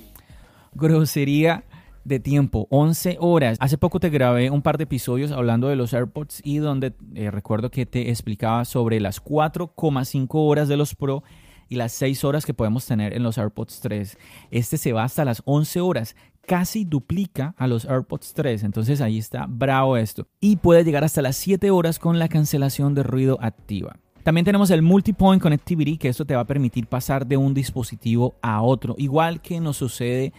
grosería 0.73 1.65
de 2.05 2.21
tiempo? 2.21 2.67
11 2.69 3.17
horas. 3.19 3.57
Hace 3.59 3.77
poco 3.77 3.99
te 3.99 4.09
grabé 4.09 4.49
un 4.49 4.61
par 4.61 4.77
de 4.77 4.85
episodios 4.85 5.33
hablando 5.33 5.67
de 5.67 5.75
los 5.75 5.93
AirPods 5.93 6.39
y 6.45 6.59
donde 6.59 6.93
eh, 7.13 7.29
recuerdo 7.29 7.69
que 7.69 7.85
te 7.85 8.09
explicaba 8.09 8.63
sobre 8.63 9.01
las 9.01 9.21
4,5 9.21 10.27
horas 10.31 10.69
de 10.69 10.77
los 10.77 10.95
Pro 10.95 11.23
y 11.67 11.75
las 11.75 11.91
6 11.91 12.23
horas 12.23 12.45
que 12.45 12.53
podemos 12.53 12.85
tener 12.85 13.13
en 13.13 13.23
los 13.23 13.37
AirPods 13.37 13.81
3. 13.81 14.17
Este 14.49 14.77
se 14.77 14.93
va 14.93 15.03
hasta 15.03 15.25
las 15.25 15.41
11 15.43 15.81
horas 15.81 16.15
casi 16.49 16.83
duplica 16.83 17.53
a 17.59 17.67
los 17.67 17.85
AirPods 17.85 18.33
3. 18.33 18.63
Entonces 18.63 19.01
ahí 19.01 19.19
está 19.19 19.45
bravo 19.47 19.97
esto. 19.97 20.25
Y 20.39 20.55
puede 20.55 20.83
llegar 20.83 21.03
hasta 21.03 21.21
las 21.21 21.37
7 21.37 21.69
horas 21.69 21.99
con 21.99 22.17
la 22.17 22.27
cancelación 22.27 22.95
de 22.95 23.03
ruido 23.03 23.37
activa. 23.39 23.97
También 24.23 24.45
tenemos 24.45 24.71
el 24.71 24.81
Multipoint 24.81 25.43
Connectivity, 25.43 25.99
que 25.99 26.09
esto 26.09 26.25
te 26.25 26.33
va 26.33 26.41
a 26.41 26.45
permitir 26.45 26.87
pasar 26.87 27.27
de 27.27 27.37
un 27.37 27.53
dispositivo 27.53 28.33
a 28.41 28.63
otro, 28.63 28.95
igual 28.97 29.41
que 29.41 29.59
nos 29.59 29.77
sucede 29.77 30.33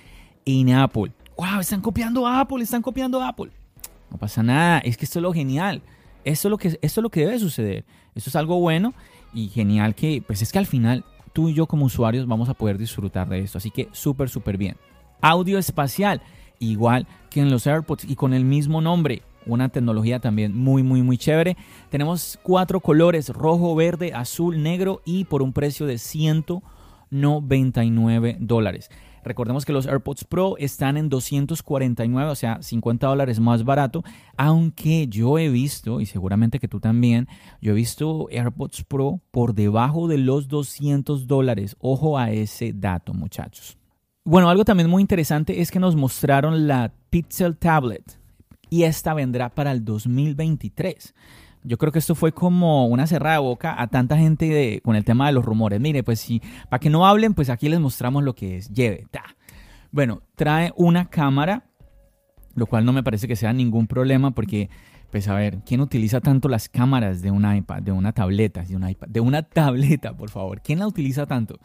en 0.45 0.75
Apple. 0.75 1.13
¡Wow! 1.37 1.61
Están 1.61 1.81
copiando 1.81 2.27
Apple, 2.27 2.65
están 2.65 2.83
copiando 2.83 3.23
Apple. 3.23 3.53
No 4.11 4.19
pasa 4.19 4.43
nada, 4.43 4.81
es 4.81 4.97
que 4.97 5.05
esto 5.05 5.21
es 5.21 5.23
lo 5.23 5.33
genial. 5.33 5.81
Esto 6.25 6.49
es 6.49 6.51
lo 6.51 6.59
que, 6.59 6.69
esto 6.69 6.79
es 6.83 7.03
lo 7.03 7.11
que 7.11 7.21
debe 7.21 7.39
suceder. 7.39 7.85
Esto 8.17 8.31
es 8.31 8.37
algo 8.37 8.59
bueno 8.59 8.95
y 9.33 9.47
genial 9.47 9.95
que, 9.95 10.25
pues 10.27 10.43
es 10.43 10.51
que 10.51 10.59
al 10.59 10.67
final 10.67 11.05
tú 11.33 11.49
y 11.49 11.55
yo 11.55 11.67
como 11.67 11.85
usuarios 11.85 12.27
vamos 12.27 12.49
a 12.49 12.55
poder 12.55 12.79
disfrutar 12.79 13.29
de 13.29 13.39
esto. 13.39 13.59
Así 13.59 13.71
que 13.71 13.89
súper, 13.93 14.29
súper 14.29 14.57
bien 14.59 14.77
audio 15.21 15.59
espacial, 15.59 16.23
igual 16.59 17.07
que 17.31 17.41
en 17.41 17.51
los 17.51 17.67
AirPods 17.67 18.05
y 18.05 18.15
con 18.17 18.35
el 18.35 18.45
mismo 18.45 18.81
nombre. 18.81 19.23
Una 19.47 19.71
tecnología 19.71 20.21
también 20.21 20.55
muy, 20.57 20.83
muy, 20.83 21.03
muy 21.03 21.17
chévere. 21.17 21.57
Tenemos 21.89 22.39
cuatro 22.43 22.81
colores, 22.81 23.31
rojo, 23.31 23.75
verde, 23.75 24.13
azul, 24.15 24.63
negro 24.63 25.01
y 25.05 25.25
por 25.25 25.43
un 25.43 25.53
precio 25.53 25.87
de 25.87 25.99
199 25.99 28.37
dólares. 28.39 28.91
Recordemos 29.23 29.65
que 29.65 29.73
los 29.73 29.87
AirPods 29.87 30.25
Pro 30.25 30.57
están 30.59 30.97
en 30.97 31.09
249, 31.09 32.31
o 32.31 32.35
sea, 32.35 32.63
50 32.63 33.07
dólares 33.07 33.39
más 33.39 33.65
barato, 33.65 34.03
aunque 34.37 35.07
yo 35.09 35.39
he 35.39 35.51
visto, 35.51 36.01
y 36.01 36.07
seguramente 36.07 36.59
que 36.59 36.69
tú 36.69 36.81
también, 36.81 37.29
yo 37.61 37.73
he 37.73 37.75
visto 37.75 38.29
AirPods 38.31 38.85
Pro 38.85 39.21
por 39.31 39.55
debajo 39.55 40.09
de 40.09 40.19
los 40.19 40.49
200 40.49 41.27
dólares. 41.27 41.77
Ojo 41.81 42.19
a 42.19 42.31
ese 42.31 42.73
dato, 42.73 43.13
muchachos. 43.13 43.80
Bueno, 44.31 44.49
algo 44.49 44.65
también 44.65 44.89
muy 44.89 45.01
interesante 45.03 45.61
es 45.61 45.73
que 45.73 45.81
nos 45.81 45.97
mostraron 45.97 46.69
la 46.69 46.93
Pixel 47.11 47.57
Tablet 47.57 48.17
y 48.69 48.85
esta 48.85 49.13
vendrá 49.13 49.49
para 49.49 49.73
el 49.73 49.85
2023. 49.85 51.17
Yo 51.65 51.79
creo 51.79 51.91
que 51.91 51.99
esto 51.99 52.15
fue 52.15 52.31
como 52.31 52.87
una 52.87 53.09
cerrada 53.09 53.35
de 53.35 53.43
boca 53.43 53.75
a 53.77 53.89
tanta 53.89 54.17
gente 54.17 54.81
con 54.85 54.95
el 54.95 55.05
tema 55.05 55.27
de 55.27 55.33
los 55.33 55.45
rumores. 55.45 55.81
Mire, 55.81 56.05
pues 56.05 56.21
si 56.21 56.41
para 56.69 56.79
que 56.79 56.91
no 56.91 57.09
hablen, 57.09 57.35
pues 57.35 57.51
aquí 57.51 57.69
les 57.69 57.81
mostramos 57.81 58.23
lo 58.23 58.37
que 58.37 58.59
es. 58.59 58.71
Lleve. 58.71 59.09
Bueno, 59.91 60.23
trae 60.37 60.73
una 60.77 61.11
cámara, 61.11 61.65
lo 62.55 62.67
cual 62.67 62.85
no 62.85 62.93
me 62.93 63.03
parece 63.03 63.27
que 63.27 63.35
sea 63.35 63.53
ningún 63.53 63.89
problema 63.89 64.31
porque, 64.31 64.71
pues 65.11 65.27
a 65.27 65.35
ver, 65.35 65.59
¿quién 65.67 65.81
utiliza 65.81 66.21
tanto 66.21 66.49
las 66.49 66.69
cámaras 66.69 67.21
de 67.21 67.33
un 67.33 67.53
iPad, 67.53 67.83
de 67.83 67.91
una 67.91 68.13
tableta, 68.13 68.63
de 68.63 68.77
un 68.77 68.89
iPad, 68.89 69.09
de 69.09 69.19
una 69.19 69.43
tableta, 69.49 70.17
por 70.17 70.31
favor? 70.31 70.61
¿Quién 70.63 70.79
la 70.79 70.87
utiliza 70.87 71.27
tanto? 71.27 71.59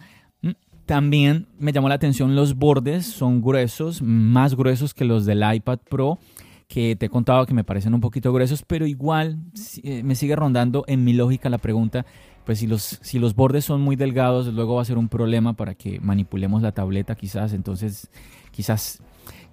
También 0.86 1.48
me 1.58 1.72
llamó 1.72 1.90
la 1.90 1.96
atención 1.96 2.36
los 2.36 2.56
bordes, 2.56 3.08
son 3.08 3.42
gruesos, 3.42 4.02
más 4.04 4.56
gruesos 4.56 4.94
que 4.94 5.04
los 5.04 5.26
del 5.26 5.44
iPad 5.44 5.80
Pro, 5.90 6.20
que 6.68 6.96
te 6.96 7.08
he 7.08 7.10
contado 7.10 7.46
que 7.46 7.56
me 7.56 7.64
parecen 7.64 7.94
un 7.96 8.02
poquito 8.02 8.32
gruesos, 8.32 8.64
pero 8.64 8.86
igual 8.86 9.40
eh, 9.84 10.04
me 10.04 10.16
sigue 10.16 10.36
rondando 10.36 10.84
en 10.88 11.04
mi 11.04 11.14
lógica 11.14 11.50
la 11.50 11.58
pregunta, 11.58 12.06
pues 12.46 12.60
si 12.60 12.68
los, 12.68 13.00
si 13.02 13.18
los 13.18 13.34
bordes 13.34 13.66
son 13.66 13.82
muy 13.82 13.96
delgados, 13.96 14.48
luego 14.54 14.76
va 14.76 14.84
a 14.84 14.86
ser 14.86 15.00
un 15.00 15.10
problema 15.10 15.54
para 15.54 15.74
que 15.74 16.00
manipulemos 16.00 16.62
la 16.62 16.72
tableta 16.72 17.16
quizás, 17.16 17.54
entonces 17.54 18.10
quizás, 18.52 19.02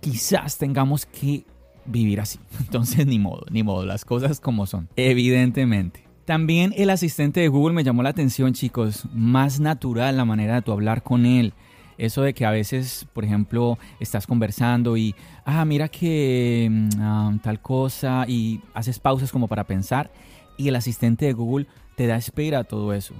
quizás 0.00 0.58
tengamos 0.58 1.06
que 1.06 1.46
vivir 1.86 2.20
así. 2.20 2.38
Entonces 2.60 3.06
ni 3.06 3.18
modo, 3.18 3.44
ni 3.50 3.62
modo, 3.62 3.86
las 3.86 4.04
cosas 4.04 4.38
como 4.38 4.66
son, 4.66 4.88
evidentemente. 4.96 6.01
También 6.24 6.72
el 6.76 6.90
asistente 6.90 7.40
de 7.40 7.48
Google 7.48 7.74
me 7.74 7.84
llamó 7.84 8.02
la 8.02 8.10
atención, 8.10 8.52
chicos. 8.52 9.06
Más 9.12 9.58
natural 9.58 10.16
la 10.16 10.24
manera 10.24 10.54
de 10.54 10.62
tu 10.62 10.72
hablar 10.72 11.02
con 11.02 11.26
él. 11.26 11.52
Eso 11.98 12.22
de 12.22 12.32
que 12.32 12.46
a 12.46 12.50
veces, 12.50 13.06
por 13.12 13.24
ejemplo, 13.24 13.78
estás 14.00 14.26
conversando 14.26 14.96
y, 14.96 15.14
ah, 15.44 15.64
mira 15.64 15.88
que 15.88 16.68
mm, 16.70 16.88
ah, 17.00 17.32
tal 17.42 17.60
cosa 17.60 18.24
y 18.26 18.60
haces 18.74 18.98
pausas 18.98 19.30
como 19.30 19.48
para 19.48 19.64
pensar 19.64 20.10
y 20.56 20.68
el 20.68 20.76
asistente 20.76 21.26
de 21.26 21.32
Google 21.32 21.66
te 21.96 22.06
da 22.06 22.16
espera 22.16 22.60
a 22.60 22.64
todo 22.64 22.92
eso. 22.92 23.14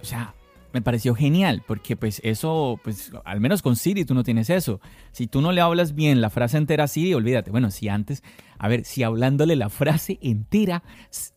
O 0.00 0.04
sea, 0.04 0.34
me 0.74 0.82
pareció 0.82 1.14
genial, 1.14 1.62
porque 1.66 1.96
pues 1.96 2.20
eso, 2.24 2.80
pues 2.82 3.12
al 3.24 3.40
menos 3.40 3.62
con 3.62 3.76
Siri 3.76 4.04
tú 4.04 4.12
no 4.12 4.24
tienes 4.24 4.50
eso. 4.50 4.80
Si 5.12 5.28
tú 5.28 5.40
no 5.40 5.52
le 5.52 5.60
hablas 5.60 5.94
bien 5.94 6.20
la 6.20 6.30
frase 6.30 6.58
entera 6.58 6.84
a 6.84 6.88
Siri, 6.88 7.14
olvídate. 7.14 7.52
Bueno, 7.52 7.70
si 7.70 7.88
antes, 7.88 8.24
a 8.58 8.66
ver, 8.66 8.84
si 8.84 9.04
hablándole 9.04 9.54
la 9.54 9.70
frase 9.70 10.18
entera 10.20 10.82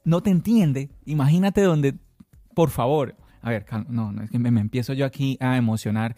no 0.04 0.22
te 0.22 0.32
entiende, 0.32 0.90
imagínate 1.06 1.62
donde, 1.62 1.94
por 2.56 2.72
favor, 2.72 3.16
a 3.44 3.52
ver, 3.52 3.66
no, 3.88 4.12
no 4.12 4.24
es 4.24 4.32
que 4.32 4.40
me, 4.40 4.50
me 4.50 4.60
empiezo 4.60 4.94
yo 4.94 5.06
aquí 5.06 5.38
a 5.40 5.56
emocionar. 5.56 6.16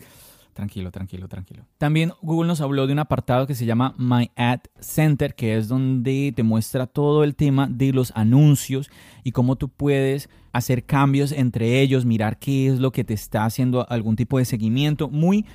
Tranquilo, 0.59 0.91
tranquilo, 0.91 1.29
tranquilo. 1.29 1.63
También 1.77 2.11
Google 2.21 2.49
nos 2.49 2.59
habló 2.59 2.85
de 2.85 2.91
un 2.91 2.99
apartado 2.99 3.47
que 3.47 3.55
se 3.55 3.65
llama 3.65 3.95
My 3.97 4.29
Ad 4.35 4.59
Center, 4.81 5.33
que 5.33 5.55
es 5.55 5.69
donde 5.69 6.33
te 6.35 6.43
muestra 6.43 6.85
todo 6.85 7.23
el 7.23 7.35
tema 7.35 7.69
de 7.71 7.93
los 7.93 8.11
anuncios 8.13 8.91
y 9.23 9.31
cómo 9.31 9.55
tú 9.55 9.69
puedes 9.69 10.29
hacer 10.51 10.83
cambios 10.83 11.31
entre 11.31 11.79
ellos, 11.79 12.03
mirar 12.03 12.39
qué 12.39 12.67
es 12.67 12.79
lo 12.81 12.91
que 12.91 13.05
te 13.05 13.13
está 13.13 13.45
haciendo 13.45 13.89
algún 13.89 14.17
tipo 14.17 14.37
de 14.37 14.43
seguimiento. 14.43 15.07
Muy 15.07 15.45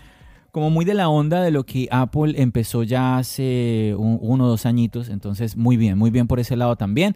como 0.52 0.70
muy 0.70 0.87
de 0.87 0.94
la 0.94 1.11
onda 1.11 1.42
de 1.42 1.50
lo 1.50 1.66
que 1.66 1.87
Apple 1.90 2.40
empezó 2.40 2.82
ya 2.82 3.18
hace 3.18 3.94
uno 3.99 4.46
o 4.46 4.49
dos 4.49 4.64
añitos. 4.64 5.11
Entonces, 5.11 5.54
muy 5.54 5.76
bien, 5.76 5.99
muy 5.99 6.11
bien 6.11 6.26
por 6.26 6.40
ese 6.40 6.56
lado 6.56 6.76
también. 6.76 7.14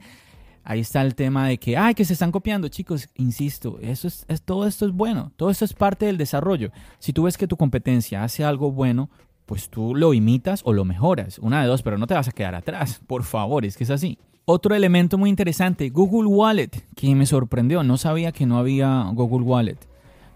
Ahí 0.68 0.80
está 0.80 1.00
el 1.00 1.14
tema 1.14 1.48
de 1.48 1.56
que, 1.56 1.78
ay, 1.78 1.94
que 1.94 2.04
se 2.04 2.12
están 2.12 2.30
copiando, 2.30 2.68
chicos. 2.68 3.08
Insisto, 3.14 3.78
eso 3.80 4.06
es, 4.06 4.26
todo 4.44 4.66
esto 4.66 4.84
es 4.84 4.92
bueno. 4.92 5.32
Todo 5.36 5.48
esto 5.48 5.64
es 5.64 5.72
parte 5.72 6.04
del 6.04 6.18
desarrollo. 6.18 6.72
Si 6.98 7.14
tú 7.14 7.22
ves 7.22 7.38
que 7.38 7.46
tu 7.46 7.56
competencia 7.56 8.22
hace 8.22 8.44
algo 8.44 8.70
bueno, 8.70 9.08
pues 9.46 9.70
tú 9.70 9.94
lo 9.94 10.12
imitas 10.12 10.60
o 10.64 10.74
lo 10.74 10.84
mejoras. 10.84 11.38
Una 11.38 11.62
de 11.62 11.68
dos, 11.68 11.80
pero 11.80 11.96
no 11.96 12.06
te 12.06 12.12
vas 12.12 12.28
a 12.28 12.32
quedar 12.32 12.54
atrás. 12.54 13.00
Por 13.06 13.24
favor, 13.24 13.64
es 13.64 13.78
que 13.78 13.84
es 13.84 13.90
así. 13.90 14.18
Otro 14.44 14.74
elemento 14.74 15.16
muy 15.16 15.30
interesante, 15.30 15.88
Google 15.88 16.28
Wallet, 16.28 16.84
que 16.94 17.14
me 17.14 17.24
sorprendió. 17.24 17.82
No 17.82 17.96
sabía 17.96 18.30
que 18.30 18.44
no 18.44 18.58
había 18.58 19.04
Google 19.14 19.46
Wallet. 19.46 19.78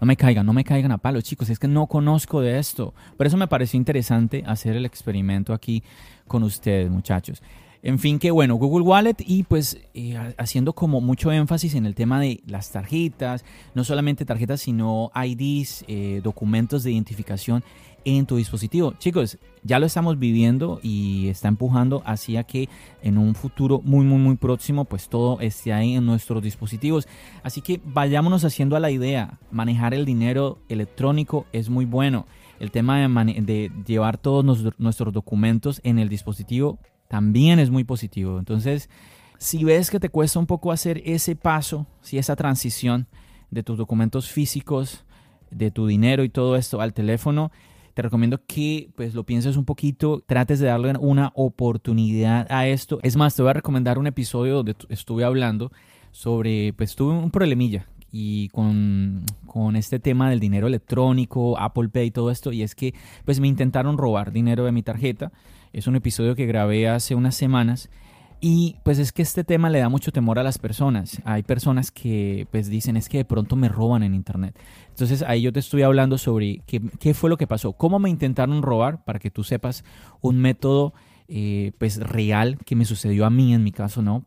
No 0.01 0.07
me 0.07 0.17
caigan, 0.17 0.47
no 0.47 0.53
me 0.53 0.63
caigan 0.63 0.91
a 0.93 0.97
palos, 0.97 1.25
chicos. 1.25 1.51
Es 1.51 1.59
que 1.59 1.67
no 1.67 1.85
conozco 1.85 2.41
de 2.41 2.57
esto. 2.57 2.95
Por 3.17 3.27
eso 3.27 3.37
me 3.37 3.47
pareció 3.47 3.77
interesante 3.77 4.43
hacer 4.47 4.75
el 4.77 4.87
experimento 4.87 5.53
aquí 5.53 5.83
con 6.27 6.41
ustedes, 6.41 6.89
muchachos. 6.89 7.43
En 7.85 7.99
fin, 7.99 8.17
que 8.17 8.31
bueno, 8.31 8.55
Google 8.55 8.85
Wallet 8.85 9.17
y 9.19 9.43
pues 9.43 9.77
eh, 9.93 10.17
haciendo 10.37 10.71
como 10.71 11.01
mucho 11.01 11.33
énfasis 11.33 11.75
en 11.75 11.85
el 11.85 11.95
tema 11.95 12.17
de 12.17 12.41
las 12.47 12.71
tarjetas, 12.71 13.43
no 13.75 13.83
solamente 13.83 14.23
tarjetas, 14.23 14.61
sino 14.61 15.11
IDs, 15.13 15.83
eh, 15.89 16.21
documentos 16.23 16.83
de 16.83 16.93
identificación 16.93 17.61
en 18.05 18.25
tu 18.25 18.37
dispositivo. 18.37 18.93
Chicos, 18.99 19.37
ya 19.63 19.79
lo 19.79 19.85
estamos 19.85 20.17
viviendo 20.17 20.79
y 20.81 21.27
está 21.27 21.49
empujando 21.49 22.01
hacia 22.05 22.45
que 22.45 22.69
en 23.01 23.17
un 23.17 23.35
futuro 23.35 23.81
muy, 23.83 24.05
muy, 24.05 24.17
muy 24.17 24.37
próximo, 24.37 24.85
pues 24.85 25.09
todo 25.09 25.41
esté 25.41 25.73
ahí 25.73 25.95
en 25.95 26.05
nuestros 26.05 26.41
dispositivos. 26.41 27.05
Así 27.43 27.59
que 27.59 27.81
vayámonos 27.83 28.45
haciendo 28.45 28.77
a 28.77 28.79
la 28.79 28.91
idea. 28.91 29.39
Manejar 29.51 29.93
el 29.93 30.05
dinero 30.05 30.59
electrónico 30.69 31.47
es 31.51 31.69
muy 31.69 31.83
bueno. 31.83 32.27
El 32.61 32.71
tema 32.71 33.05
de, 33.05 33.41
de 33.41 33.71
llevar 33.85 34.17
todos 34.17 34.45
nuestros 34.77 35.11
documentos 35.11 35.81
en 35.83 35.99
el 35.99 36.07
dispositivo 36.07 36.79
también 37.13 37.59
es 37.59 37.69
muy 37.69 37.83
positivo. 37.83 38.39
Entonces, 38.39 38.89
si 39.37 39.63
ves 39.63 39.91
que 39.91 39.99
te 39.99 40.09
cuesta 40.09 40.39
un 40.39 40.47
poco 40.47 40.71
hacer 40.71 40.99
ese 41.05 41.35
paso, 41.35 41.85
si 42.01 42.17
esa 42.17 42.35
transición 42.35 43.05
de 43.51 43.61
tus 43.61 43.77
documentos 43.77 44.31
físicos, 44.31 45.05
de 45.51 45.69
tu 45.69 45.85
dinero 45.85 46.23
y 46.23 46.29
todo 46.29 46.55
esto 46.55 46.81
al 46.81 46.91
teléfono, 46.91 47.51
te 47.93 48.01
recomiendo 48.01 48.41
que 48.47 48.89
pues 48.95 49.13
lo 49.13 49.25
pienses 49.25 49.57
un 49.57 49.65
poquito, 49.65 50.23
trates 50.25 50.59
de 50.59 50.65
darle 50.65 50.95
una 50.99 51.31
oportunidad 51.35 52.51
a 52.51 52.67
esto. 52.67 52.97
Es 53.03 53.15
más, 53.15 53.35
te 53.35 53.43
voy 53.43 53.51
a 53.51 53.53
recomendar 53.61 53.99
un 53.99 54.07
episodio 54.07 54.55
donde 54.55 54.75
estuve 54.89 55.23
hablando 55.23 55.71
sobre, 56.09 56.73
pues 56.73 56.95
tuve 56.95 57.13
un 57.13 57.29
problemilla 57.29 57.85
y 58.11 58.49
con, 58.49 59.23
con, 59.45 59.75
este 59.75 59.99
tema 59.99 60.31
del 60.31 60.39
dinero 60.39 60.65
electrónico, 60.65 61.59
Apple 61.59 61.89
Pay 61.89 62.07
y 62.07 62.11
todo 62.11 62.31
esto, 62.31 62.51
y 62.51 62.63
es 62.63 62.73
que 62.73 62.95
pues 63.23 63.39
me 63.39 63.47
intentaron 63.47 63.99
robar 63.99 64.31
dinero 64.31 64.65
de 64.65 64.71
mi 64.71 64.81
tarjeta 64.81 65.31
es 65.73 65.87
un 65.87 65.95
episodio 65.95 66.35
que 66.35 66.45
grabé 66.45 66.87
hace 66.87 67.15
unas 67.15 67.35
semanas. 67.35 67.89
Y 68.39 68.75
pues 68.83 68.99
es 68.99 69.13
que 69.13 69.21
este 69.21 69.45
tema 69.45 69.69
le 69.69 69.79
da 69.79 69.87
mucho 69.87 70.11
temor 70.11 70.37
a 70.37 70.43
las 70.43 70.57
personas. 70.57 71.21
Hay 71.23 71.43
personas 71.43 71.91
que 71.91 72.45
pues 72.51 72.67
dicen 72.67 72.97
es 72.97 73.07
que 73.07 73.19
de 73.19 73.25
pronto 73.25 73.55
me 73.55 73.69
roban 73.69 74.03
en 74.03 74.13
internet. 74.13 74.59
Entonces 74.89 75.23
ahí 75.23 75.41
yo 75.41 75.53
te 75.53 75.61
estoy 75.61 75.81
hablando 75.81 76.17
sobre 76.17 76.61
qué, 76.67 76.81
qué 76.99 77.13
fue 77.13 77.29
lo 77.29 77.37
que 77.37 77.47
pasó, 77.47 77.73
cómo 77.73 77.99
me 77.99 78.09
intentaron 78.09 78.61
robar, 78.61 79.05
para 79.05 79.19
que 79.19 79.31
tú 79.31 79.43
sepas 79.45 79.85
un 80.21 80.39
método 80.39 80.93
eh, 81.29 81.71
pues 81.79 81.97
real 81.97 82.57
que 82.65 82.75
me 82.75 82.83
sucedió 82.83 83.25
a 83.25 83.29
mí 83.29 83.53
en 83.53 83.63
mi 83.63 83.71
caso, 83.71 84.01
¿no? 84.01 84.25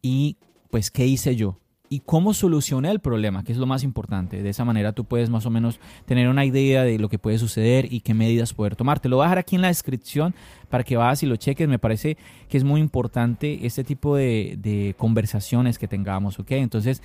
Y 0.00 0.38
pues 0.70 0.90
qué 0.90 1.06
hice 1.06 1.36
yo 1.36 1.60
y 1.90 2.00
cómo 2.00 2.34
solucioné 2.34 2.90
el 2.90 3.00
problema, 3.00 3.44
que 3.44 3.52
es 3.52 3.58
lo 3.58 3.66
más 3.66 3.82
importante. 3.82 4.42
De 4.42 4.50
esa 4.50 4.64
manera 4.64 4.92
tú 4.92 5.04
puedes 5.04 5.30
más 5.30 5.46
o 5.46 5.50
menos 5.50 5.80
tener 6.06 6.28
una 6.28 6.44
idea 6.44 6.84
de 6.84 6.98
lo 6.98 7.08
que 7.08 7.18
puede 7.18 7.38
suceder 7.38 7.92
y 7.92 8.00
qué 8.00 8.14
medidas 8.14 8.54
poder 8.54 8.76
tomar. 8.76 9.00
Te 9.00 9.08
lo 9.08 9.16
voy 9.16 9.24
a 9.24 9.26
dejar 9.26 9.38
aquí 9.38 9.56
en 9.56 9.62
la 9.62 9.68
descripción 9.68 10.34
para 10.68 10.84
que 10.84 10.96
vayas 10.96 11.22
y 11.22 11.26
lo 11.26 11.36
cheques. 11.36 11.68
Me 11.68 11.78
parece 11.78 12.16
que 12.48 12.56
es 12.56 12.64
muy 12.64 12.80
importante 12.80 13.66
este 13.66 13.84
tipo 13.84 14.16
de, 14.16 14.94
conversaciones 14.98 15.78
que 15.78 15.88
tengamos, 15.88 16.38
¿ok? 16.38 16.52
Entonces 16.52 17.02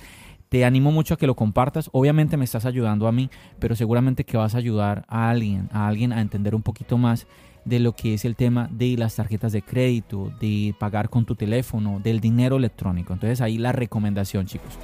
te 0.48 0.64
animo 0.64 0.92
mucho 0.92 1.14
a 1.14 1.16
que 1.16 1.26
lo 1.26 1.34
compartas. 1.34 1.88
Obviamente 1.92 2.36
me 2.36 2.44
estás 2.44 2.66
ayudando 2.66 3.08
a 3.08 3.12
mí, 3.12 3.30
pero 3.58 3.74
seguramente 3.74 4.24
que 4.24 4.36
vas 4.36 4.54
a 4.54 4.58
ayudar 4.58 5.04
a 5.08 5.30
alguien, 5.30 5.68
a 5.72 5.88
alguien 5.88 6.12
a 6.12 6.20
entender 6.20 6.54
un 6.54 6.62
poquito 6.62 6.98
más 6.98 7.26
de 7.64 7.78
lo 7.78 7.94
que 7.94 8.14
es 8.14 8.24
el 8.24 8.36
tema 8.36 8.68
de 8.70 8.96
las 8.96 9.16
tarjetas 9.16 9.52
de 9.52 9.62
crédito, 9.62 10.32
de 10.40 10.74
pagar 10.78 11.08
con 11.08 11.24
tu 11.24 11.34
teléfono, 11.34 12.00
del 12.02 12.20
dinero 12.20 12.56
electrónico. 12.56 13.12
Entonces 13.12 13.40
ahí 13.40 13.58
la 13.58 13.72
recomendación, 13.72 14.46
chicos. 14.46 14.78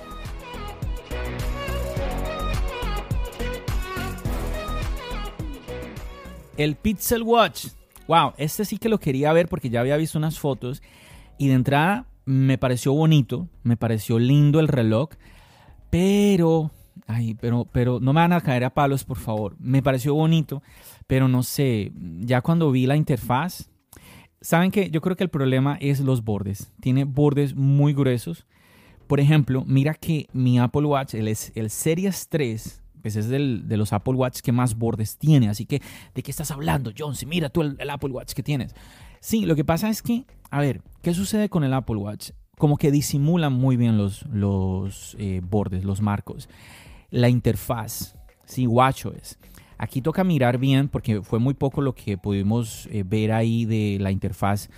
El 6.56 6.76
Pixel 6.76 7.22
Watch. 7.22 7.68
Wow, 8.06 8.32
este 8.36 8.64
sí 8.64 8.76
que 8.76 8.88
lo 8.88 8.98
quería 8.98 9.32
ver 9.32 9.48
porque 9.48 9.70
ya 9.70 9.80
había 9.80 9.96
visto 9.96 10.18
unas 10.18 10.38
fotos 10.38 10.82
y 11.38 11.48
de 11.48 11.54
entrada 11.54 12.06
me 12.24 12.58
pareció 12.58 12.92
bonito, 12.92 13.48
me 13.62 13.76
pareció 13.76 14.18
lindo 14.18 14.60
el 14.60 14.68
reloj, 14.68 15.10
pero 15.90 16.70
Ay, 17.12 17.34
pero, 17.34 17.66
pero 17.72 17.98
no 17.98 18.12
me 18.12 18.20
van 18.20 18.32
a 18.32 18.40
caer 18.40 18.62
a 18.62 18.70
palos, 18.70 19.04
por 19.04 19.16
favor. 19.16 19.56
Me 19.58 19.82
pareció 19.82 20.14
bonito, 20.14 20.62
pero 21.06 21.26
no 21.26 21.42
sé, 21.42 21.92
ya 22.20 22.40
cuando 22.40 22.70
vi 22.70 22.86
la 22.86 22.94
interfaz, 22.94 23.68
saben 24.40 24.70
que 24.70 24.90
yo 24.90 25.00
creo 25.00 25.16
que 25.16 25.24
el 25.24 25.30
problema 25.30 25.76
es 25.80 25.98
los 25.98 26.22
bordes. 26.22 26.72
Tiene 26.80 27.04
bordes 27.04 27.56
muy 27.56 27.94
gruesos. 27.94 28.46
Por 29.08 29.18
ejemplo, 29.18 29.64
mira 29.66 29.94
que 29.94 30.28
mi 30.32 30.60
Apple 30.60 30.86
Watch, 30.86 31.14
el, 31.14 31.26
el 31.26 31.70
Series 31.70 32.28
3, 32.28 32.82
pues 33.02 33.16
es 33.16 33.28
del, 33.28 33.66
de 33.66 33.76
los 33.76 33.92
Apple 33.92 34.14
Watch 34.14 34.38
que 34.40 34.52
más 34.52 34.76
bordes 34.76 35.18
tiene. 35.18 35.48
Así 35.48 35.66
que, 35.66 35.82
¿de 36.14 36.22
qué 36.22 36.30
estás 36.30 36.52
hablando, 36.52 36.92
John? 36.96 37.16
Si 37.16 37.26
mira 37.26 37.48
tú 37.48 37.62
el, 37.62 37.90
Apple 37.90 38.10
Watch 38.10 38.34
que 38.34 38.44
tienes. 38.44 38.72
Sí, 39.18 39.46
lo 39.46 39.56
que 39.56 39.64
pasa 39.64 39.88
es 39.88 40.00
que, 40.00 40.26
a 40.48 40.60
ver, 40.60 40.80
¿qué 41.02 41.12
sucede 41.12 41.48
con 41.48 41.64
el 41.64 41.74
Apple 41.74 41.96
Watch? 41.96 42.30
Como 42.56 42.76
que 42.76 42.92
disimula 42.92 43.50
muy 43.50 43.76
bien 43.76 43.98
los, 43.98 44.24
los 44.26 45.16
eh, 45.18 45.40
bordes, 45.42 45.82
los 45.82 46.02
marcos. 46.02 46.48
La 47.10 47.28
interfaz, 47.28 48.14
sí, 48.44 48.66
WatchOS. 48.66 49.38
Aquí 49.78 50.02
toca 50.02 50.24
mirar 50.24 50.58
bien 50.58 50.88
porque 50.88 51.22
fue 51.22 51.38
muy 51.38 51.54
poco 51.54 51.80
lo 51.80 51.94
que 51.94 52.18
pudimos 52.18 52.86
eh, 52.92 53.02
ver 53.06 53.32
ahí 53.32 53.64
de 53.64 53.98
la 54.00 54.10
interfaz. 54.10 54.68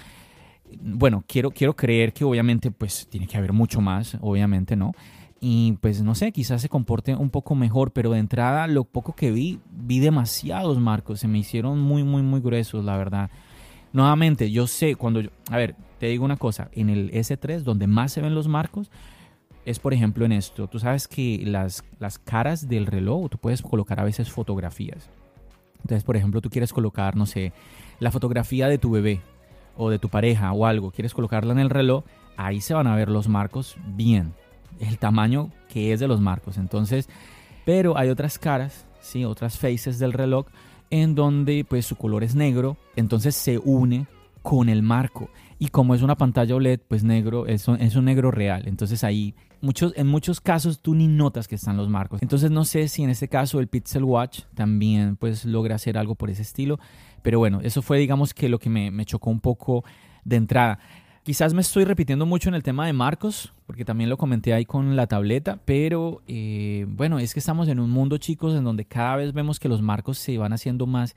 Bueno, 0.80 1.24
quiero, 1.26 1.50
quiero 1.50 1.74
creer 1.74 2.12
que 2.12 2.24
obviamente 2.24 2.70
pues 2.70 3.06
tiene 3.10 3.26
que 3.26 3.36
haber 3.36 3.52
mucho 3.52 3.80
más, 3.80 4.16
obviamente, 4.20 4.76
¿no? 4.76 4.92
Y 5.40 5.72
pues 5.80 6.02
no 6.02 6.14
sé, 6.14 6.30
quizás 6.30 6.62
se 6.62 6.68
comporte 6.68 7.16
un 7.16 7.28
poco 7.28 7.56
mejor, 7.56 7.90
pero 7.90 8.12
de 8.12 8.20
entrada 8.20 8.68
lo 8.68 8.84
poco 8.84 9.16
que 9.16 9.32
vi, 9.32 9.58
vi 9.72 9.98
demasiados 9.98 10.78
marcos, 10.78 11.18
se 11.18 11.26
me 11.26 11.38
hicieron 11.38 11.80
muy, 11.80 12.04
muy, 12.04 12.22
muy 12.22 12.40
gruesos, 12.40 12.84
la 12.84 12.96
verdad. 12.96 13.28
Nuevamente, 13.92 14.52
yo 14.52 14.68
sé 14.68 14.94
cuando, 14.94 15.20
a 15.50 15.56
ver, 15.56 15.74
te 15.98 16.06
digo 16.06 16.24
una 16.24 16.36
cosa, 16.36 16.68
en 16.70 16.90
el 16.90 17.10
S3, 17.10 17.62
donde 17.62 17.88
más 17.88 18.12
se 18.12 18.20
ven 18.20 18.36
los 18.36 18.46
marcos, 18.46 18.92
es, 19.64 19.78
por 19.78 19.94
ejemplo, 19.94 20.24
en 20.24 20.32
esto. 20.32 20.66
Tú 20.66 20.78
sabes 20.78 21.08
que 21.08 21.42
las, 21.44 21.84
las 21.98 22.18
caras 22.18 22.68
del 22.68 22.86
reloj, 22.86 23.30
tú 23.30 23.38
puedes 23.38 23.62
colocar 23.62 24.00
a 24.00 24.04
veces 24.04 24.30
fotografías. 24.30 25.08
Entonces, 25.82 26.04
por 26.04 26.16
ejemplo, 26.16 26.40
tú 26.40 26.50
quieres 26.50 26.72
colocar, 26.72 27.16
no 27.16 27.26
sé, 27.26 27.52
la 27.98 28.10
fotografía 28.10 28.68
de 28.68 28.78
tu 28.78 28.90
bebé 28.90 29.20
o 29.76 29.90
de 29.90 29.98
tu 29.98 30.08
pareja 30.08 30.52
o 30.52 30.66
algo, 30.66 30.90
quieres 30.90 31.14
colocarla 31.14 31.52
en 31.52 31.58
el 31.58 31.70
reloj, 31.70 32.04
ahí 32.36 32.60
se 32.60 32.74
van 32.74 32.86
a 32.86 32.96
ver 32.96 33.08
los 33.08 33.28
marcos 33.28 33.76
bien, 33.86 34.32
el 34.80 34.98
tamaño 34.98 35.50
que 35.68 35.92
es 35.92 36.00
de 36.00 36.08
los 36.08 36.20
marcos. 36.20 36.58
Entonces, 36.58 37.08
pero 37.64 37.96
hay 37.96 38.10
otras 38.10 38.38
caras, 38.38 38.86
sí, 39.00 39.24
otras 39.24 39.58
faces 39.58 39.98
del 39.98 40.12
reloj 40.12 40.46
en 40.90 41.14
donde 41.14 41.64
pues 41.64 41.86
su 41.86 41.96
color 41.96 42.22
es 42.22 42.34
negro, 42.34 42.76
entonces 42.96 43.34
se 43.34 43.58
une 43.58 44.06
con 44.42 44.68
el 44.68 44.82
marco. 44.82 45.30
Y 45.62 45.68
como 45.68 45.94
es 45.94 46.02
una 46.02 46.16
pantalla 46.16 46.56
OLED, 46.56 46.80
pues 46.88 47.04
negro, 47.04 47.46
es 47.46 47.68
un, 47.68 47.80
es 47.80 47.94
un 47.94 48.06
negro 48.06 48.32
real. 48.32 48.64
Entonces 48.66 49.04
ahí, 49.04 49.36
muchos, 49.60 49.92
en 49.96 50.08
muchos 50.08 50.40
casos 50.40 50.80
tú 50.80 50.96
ni 50.96 51.06
notas 51.06 51.46
que 51.46 51.54
están 51.54 51.76
los 51.76 51.88
marcos. 51.88 52.20
Entonces 52.20 52.50
no 52.50 52.64
sé 52.64 52.88
si 52.88 53.04
en 53.04 53.10
este 53.10 53.28
caso 53.28 53.60
el 53.60 53.68
Pixel 53.68 54.02
Watch 54.02 54.40
también 54.56 55.14
pues 55.14 55.44
logra 55.44 55.76
hacer 55.76 55.96
algo 55.96 56.16
por 56.16 56.30
ese 56.30 56.42
estilo. 56.42 56.80
Pero 57.22 57.38
bueno, 57.38 57.60
eso 57.62 57.80
fue 57.80 58.00
digamos 58.00 58.34
que 58.34 58.48
lo 58.48 58.58
que 58.58 58.70
me, 58.70 58.90
me 58.90 59.04
chocó 59.04 59.30
un 59.30 59.38
poco 59.38 59.84
de 60.24 60.34
entrada. 60.34 60.80
Quizás 61.22 61.54
me 61.54 61.60
estoy 61.60 61.84
repitiendo 61.84 62.26
mucho 62.26 62.48
en 62.48 62.56
el 62.56 62.64
tema 62.64 62.84
de 62.84 62.92
Marcos, 62.92 63.52
porque 63.64 63.84
también 63.84 64.10
lo 64.10 64.16
comenté 64.16 64.54
ahí 64.54 64.64
con 64.64 64.96
la 64.96 65.06
tableta, 65.06 65.60
pero 65.64 66.22
eh, 66.26 66.86
bueno, 66.88 67.20
es 67.20 67.34
que 67.34 67.38
estamos 67.38 67.68
en 67.68 67.78
un 67.78 67.88
mundo, 67.88 68.18
chicos, 68.18 68.56
en 68.56 68.64
donde 68.64 68.84
cada 68.84 69.14
vez 69.14 69.32
vemos 69.32 69.60
que 69.60 69.68
los 69.68 69.80
marcos 69.80 70.18
se 70.18 70.36
van 70.38 70.52
haciendo 70.52 70.88
más 70.88 71.14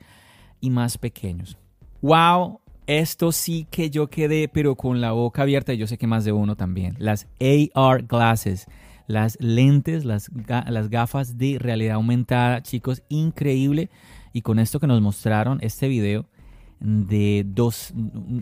y 0.60 0.70
más 0.70 0.98
pequeños. 0.98 1.58
¡Wow! 2.00 2.60
Esto 2.86 3.32
sí 3.32 3.66
que 3.70 3.90
yo 3.90 4.08
quedé, 4.08 4.48
pero 4.48 4.76
con 4.76 5.00
la 5.00 5.12
boca 5.12 5.42
abierta, 5.42 5.74
y 5.74 5.78
yo 5.78 5.86
sé 5.86 5.98
que 5.98 6.06
más 6.06 6.24
de 6.24 6.32
uno 6.32 6.54
también. 6.54 6.94
Las 6.98 7.26
AR 7.40 8.04
glasses, 8.04 8.66
las 9.08 9.36
lentes, 9.40 10.04
las, 10.04 10.30
las 10.68 10.88
gafas 10.88 11.36
de 11.36 11.58
realidad 11.58 11.96
aumentada, 11.96 12.62
chicos, 12.62 13.02
increíble. 13.08 13.90
Y 14.32 14.42
con 14.42 14.58
esto 14.58 14.78
que 14.78 14.86
nos 14.86 15.00
mostraron, 15.00 15.58
este 15.62 15.88
video 15.88 16.26
de 16.78 17.44
dos, 17.46 17.92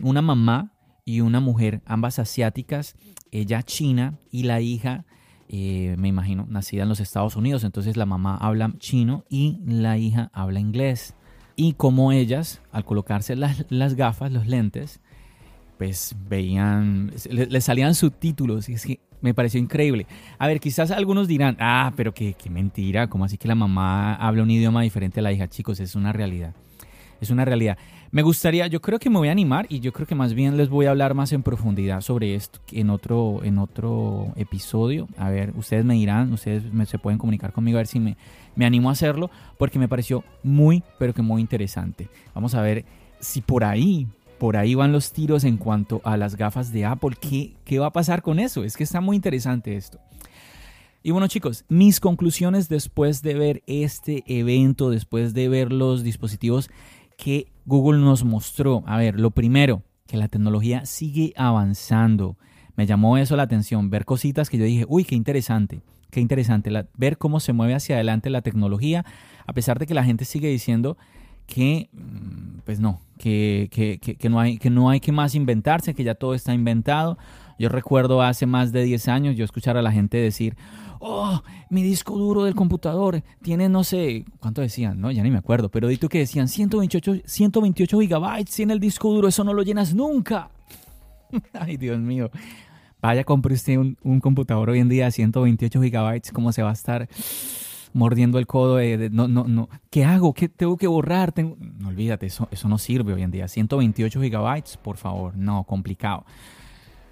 una 0.03 0.21
mamá 0.21 0.73
y 1.05 1.21
una 1.21 1.39
mujer, 1.39 1.81
ambas 1.85 2.19
asiáticas, 2.19 2.95
ella 3.31 3.63
china 3.63 4.19
y 4.31 4.43
la 4.43 4.61
hija, 4.61 5.05
eh, 5.47 5.95
me 5.97 6.07
imagino, 6.07 6.45
nacida 6.49 6.83
en 6.83 6.89
los 6.89 6.99
Estados 6.99 7.35
Unidos. 7.35 7.63
Entonces 7.63 7.97
la 7.97 8.05
mamá 8.05 8.37
habla 8.37 8.73
chino 8.77 9.23
y 9.29 9.59
la 9.65 9.97
hija 9.97 10.29
habla 10.33 10.59
inglés. 10.59 11.15
Y 11.55 11.73
como 11.73 12.11
ellas, 12.11 12.61
al 12.71 12.83
colocarse 12.83 13.35
las, 13.35 13.93
gafas, 13.95 14.31
los 14.31 14.47
lentes, 14.47 14.99
pues 15.77 16.15
veían, 16.29 17.11
les, 17.29 17.63
salían 17.63 17.95
subtítulos. 17.95 18.67
Y 18.69 18.73
es 18.73 18.85
que 18.85 18.99
me 19.21 19.33
pareció 19.33 19.59
increíble. 19.59 20.05
A 20.37 20.47
ver, 20.47 20.59
quizás 20.59 20.91
algunos 20.91 21.27
dirán, 21.27 21.55
ah, 21.59 21.93
pero 21.95 22.13
qué, 22.13 22.33
qué 22.33 22.49
mentira, 22.49 23.07
como 23.07 23.25
así 23.25 23.37
que 23.37 23.47
la 23.47 23.55
mamá 23.55 24.15
habla 24.15 24.43
un 24.43 24.51
idioma 24.51 24.81
diferente 24.81 25.21
a 25.21 25.23
la 25.23 25.31
hija? 25.31 25.47
Chicos, 25.47 25.79
es 25.79 25.95
una 25.95 26.11
realidad. 26.11 26.53
Es 27.21 27.29
una 27.29 27.45
realidad. 27.45 27.77
Me 28.15 28.21
gustaría, 28.21 28.67
yo 28.67 28.81
creo 28.81 28.97
que 28.97 29.09
me 29.09 29.17
voy 29.17 29.27
a 29.27 29.33
animar 29.33 29.65
y 29.67 29.81
yo 29.81 29.91
creo 29.91 30.07
que 30.07 30.15
más 30.15 30.33
bien 30.33 30.55
les 30.55 30.69
voy 30.69 30.85
a 30.85 30.91
hablar 30.91 31.13
más 31.15 31.33
en 31.33 31.43
profundidad 31.43 31.99
sobre 31.99 32.33
esto 32.33 32.61
en 32.71 32.89
otro, 32.89 33.41
en 33.43 33.57
otro 33.57 34.31
episodio. 34.37 35.09
A 35.17 35.29
ver, 35.29 35.51
ustedes 35.57 35.83
me 35.83 35.95
dirán, 35.95 36.31
ustedes 36.31 36.63
se 36.87 36.97
pueden 36.97 37.19
comunicar 37.19 37.51
conmigo 37.51 37.77
a 37.77 37.79
ver 37.79 37.87
si 37.87 37.99
me, 37.99 38.15
me 38.55 38.65
animo 38.65 38.87
a 38.87 38.93
hacerlo 38.93 39.29
porque 39.57 39.79
me 39.79 39.89
pareció 39.89 40.23
muy, 40.43 40.81
pero 40.97 41.13
que 41.13 41.21
muy 41.21 41.41
interesante. 41.41 42.07
Vamos 42.33 42.55
a 42.55 42.61
ver 42.61 42.85
si 43.19 43.41
por 43.41 43.65
ahí, 43.65 44.07
por 44.39 44.55
ahí 44.55 44.75
van 44.75 44.93
los 44.93 45.11
tiros 45.11 45.43
en 45.43 45.57
cuanto 45.57 45.99
a 46.05 46.15
las 46.15 46.37
gafas 46.37 46.71
de 46.71 46.85
Apple. 46.85 47.17
¿Qué, 47.19 47.57
qué 47.65 47.79
va 47.79 47.87
a 47.87 47.91
pasar 47.91 48.21
con 48.21 48.39
eso? 48.39 48.63
Es 48.63 48.77
que 48.77 48.85
está 48.85 49.01
muy 49.01 49.17
interesante 49.17 49.75
esto. 49.75 49.99
Y 51.03 51.11
bueno 51.11 51.27
chicos, 51.27 51.65
mis 51.67 51.99
conclusiones 51.99 52.69
después 52.69 53.21
de 53.21 53.33
ver 53.33 53.63
este 53.67 54.23
evento, 54.25 54.89
después 54.89 55.33
de 55.33 55.49
ver 55.49 55.73
los 55.73 56.01
dispositivos 56.01 56.69
que 57.17 57.47
Google 57.65 57.99
nos 57.99 58.23
mostró. 58.23 58.83
A 58.85 58.97
ver, 58.97 59.19
lo 59.19 59.31
primero, 59.31 59.83
que 60.07 60.17
la 60.17 60.27
tecnología 60.27 60.85
sigue 60.85 61.33
avanzando. 61.35 62.37
Me 62.75 62.85
llamó 62.85 63.17
eso 63.17 63.35
la 63.35 63.43
atención, 63.43 63.89
ver 63.89 64.05
cositas 64.05 64.49
que 64.49 64.57
yo 64.57 64.65
dije, 64.65 64.85
uy, 64.87 65.03
qué 65.05 65.15
interesante, 65.15 65.81
qué 66.11 66.19
interesante, 66.19 66.71
ver 66.97 67.17
cómo 67.17 67.39
se 67.39 67.53
mueve 67.53 67.73
hacia 67.73 67.95
adelante 67.95 68.29
la 68.29 68.41
tecnología, 68.41 69.05
a 69.45 69.53
pesar 69.53 69.79
de 69.79 69.87
que 69.87 69.93
la 69.93 70.03
gente 70.03 70.25
sigue 70.25 70.49
diciendo 70.49 70.97
que, 71.47 71.89
mm, 71.93 72.59
pues 72.65 72.79
no, 72.79 72.99
que, 73.17 73.69
que, 73.71 73.99
que, 73.99 74.29
no 74.29 74.39
hay, 74.39 74.57
que 74.57 74.69
no 74.69 74.89
hay 74.89 74.99
que 74.99 75.11
más 75.11 75.35
inventarse, 75.35 75.93
que 75.93 76.03
ya 76.03 76.15
todo 76.15 76.33
está 76.33 76.53
inventado. 76.53 77.17
Yo 77.57 77.69
recuerdo 77.69 78.21
hace 78.21 78.45
más 78.45 78.71
de 78.71 78.83
10 78.83 79.07
años 79.07 79.35
yo 79.35 79.45
escuchar 79.45 79.77
a 79.77 79.81
la 79.81 79.91
gente 79.91 80.17
decir, 80.17 80.55
oh, 80.99 81.41
mi 81.69 81.83
disco 81.83 82.17
duro 82.17 82.43
del 82.43 82.55
computador 82.55 83.23
tiene, 83.41 83.69
no 83.69 83.83
sé, 83.83 84.25
¿cuánto 84.39 84.61
decían? 84.61 84.99
No, 84.99 85.11
ya 85.11 85.23
ni 85.23 85.31
me 85.31 85.37
acuerdo, 85.37 85.69
pero 85.69 85.87
tú 85.97 86.09
que 86.09 86.19
decían 86.19 86.47
128, 86.47 87.21
128 87.25 87.99
gigabytes 87.99 88.59
en 88.59 88.71
el 88.71 88.79
disco 88.79 89.13
duro, 89.13 89.27
eso 89.27 89.43
no 89.43 89.53
lo 89.53 89.63
llenas 89.63 89.93
nunca. 89.93 90.49
Ay, 91.53 91.77
Dios 91.77 91.99
mío. 91.99 92.29
Vaya, 93.01 93.23
compre 93.23 93.53
usted 93.53 93.77
un, 93.77 94.19
computador 94.19 94.71
hoy 94.71 94.79
en 94.79 94.89
día 94.89 95.05
de 95.05 95.11
128 95.11 95.81
gigabytes, 95.81 96.31
¿cómo 96.31 96.51
se 96.51 96.63
va 96.63 96.71
a 96.71 96.73
estar 96.73 97.07
mordiendo 97.93 98.39
el 98.39 98.47
codo 98.47 98.77
de, 98.77 99.09
no, 99.11 99.27
no, 99.27 99.45
no, 99.45 99.69
¿qué 99.89 100.03
hago? 100.03 100.33
¿Qué 100.33 100.49
tengo 100.49 100.75
que 100.75 100.87
borrar? 100.87 101.33
No 101.37 101.87
olvídate, 101.87 102.25
eso, 102.25 102.47
eso 102.51 102.67
no 102.67 102.77
sirve 102.77 103.13
hoy 103.13 103.21
en 103.21 103.31
día. 103.31 103.47
128 103.47 104.21
gigabytes, 104.21 104.77
por 104.77 104.97
favor, 104.97 105.37
no, 105.37 105.63
complicado. 105.65 106.25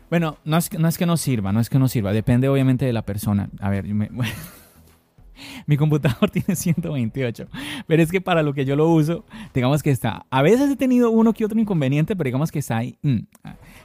Bueno, 0.09 0.37
no 0.45 0.57
es, 0.57 0.71
no 0.77 0.87
es 0.87 0.97
que 0.97 1.05
no 1.05 1.17
sirva, 1.17 1.51
no 1.51 1.59
es 1.59 1.69
que 1.69 1.79
no 1.79 1.87
sirva, 1.87 2.13
depende 2.13 2.49
obviamente 2.49 2.85
de 2.85 2.93
la 2.93 3.01
persona. 3.03 3.49
A 3.59 3.69
ver, 3.69 3.85
mi 5.65 5.77
computador 5.77 6.29
tiene 6.31 6.55
128, 6.55 7.47
pero 7.87 8.03
es 8.03 8.11
que 8.11 8.21
para 8.21 8.43
lo 8.43 8.53
que 8.53 8.65
yo 8.65 8.75
lo 8.75 8.89
uso, 8.89 9.25
digamos 9.53 9.83
que 9.83 9.91
está. 9.91 10.25
A 10.29 10.41
veces 10.41 10.69
he 10.69 10.75
tenido 10.75 11.09
uno 11.11 11.33
que 11.33 11.45
otro 11.45 11.59
inconveniente, 11.59 12.15
pero 12.15 12.27
digamos 12.27 12.51
que 12.51 12.59
está 12.59 12.77
ahí. 12.77 12.97
Mm, 13.01 13.19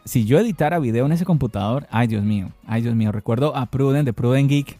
si 0.04 0.24
yo 0.24 0.38
editara 0.38 0.78
video 0.78 1.06
en 1.06 1.12
ese 1.12 1.24
computador, 1.24 1.86
ay 1.90 2.08
Dios 2.08 2.24
mío, 2.24 2.50
ay 2.66 2.82
Dios 2.82 2.94
mío, 2.94 3.12
recuerdo 3.12 3.56
a 3.56 3.66
Pruden 3.66 4.04
de 4.04 4.12
Pruden 4.12 4.48
Geek. 4.48 4.78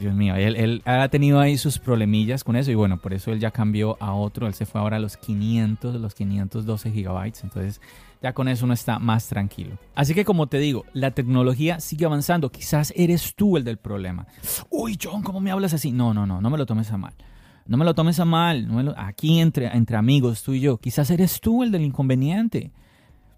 Dios 0.00 0.14
mío, 0.14 0.34
él, 0.34 0.56
él, 0.56 0.82
ha 0.84 1.08
tenido 1.08 1.38
ahí 1.38 1.56
sus 1.56 1.78
problemillas 1.78 2.42
con 2.42 2.56
eso 2.56 2.72
y 2.72 2.74
bueno, 2.74 2.98
por 2.98 3.14
eso 3.14 3.30
él 3.30 3.38
ya 3.38 3.52
cambió 3.52 3.96
a 4.00 4.12
otro, 4.12 4.48
él 4.48 4.54
se 4.54 4.66
fue 4.66 4.80
ahora 4.80 4.96
a 4.96 5.00
los 5.00 5.16
500, 5.16 5.94
los 5.94 6.12
512 6.12 6.90
gigabytes, 6.90 7.44
entonces 7.44 7.80
ya 8.24 8.32
con 8.32 8.48
eso 8.48 8.64
uno 8.64 8.72
está 8.72 8.98
más 8.98 9.28
tranquilo. 9.28 9.76
Así 9.94 10.14
que 10.14 10.24
como 10.24 10.46
te 10.46 10.58
digo, 10.58 10.86
la 10.94 11.10
tecnología 11.10 11.78
sigue 11.78 12.06
avanzando. 12.06 12.50
Quizás 12.50 12.90
eres 12.96 13.34
tú 13.34 13.58
el 13.58 13.64
del 13.64 13.76
problema. 13.76 14.26
Uy, 14.70 14.98
John, 15.00 15.22
¿cómo 15.22 15.40
me 15.40 15.50
hablas 15.50 15.74
así? 15.74 15.92
No, 15.92 16.14
no, 16.14 16.24
no, 16.24 16.40
no 16.40 16.48
me 16.48 16.56
lo 16.56 16.64
tomes 16.64 16.90
a 16.90 16.96
mal. 16.96 17.12
No 17.66 17.76
me 17.76 17.84
lo 17.84 17.94
tomes 17.94 18.18
a 18.20 18.24
mal. 18.24 18.94
Aquí 18.96 19.40
entre, 19.40 19.66
entre 19.66 19.98
amigos, 19.98 20.42
tú 20.42 20.54
y 20.54 20.60
yo. 20.60 20.78
Quizás 20.78 21.10
eres 21.10 21.38
tú 21.42 21.62
el 21.62 21.70
del 21.70 21.82
inconveniente. 21.82 22.72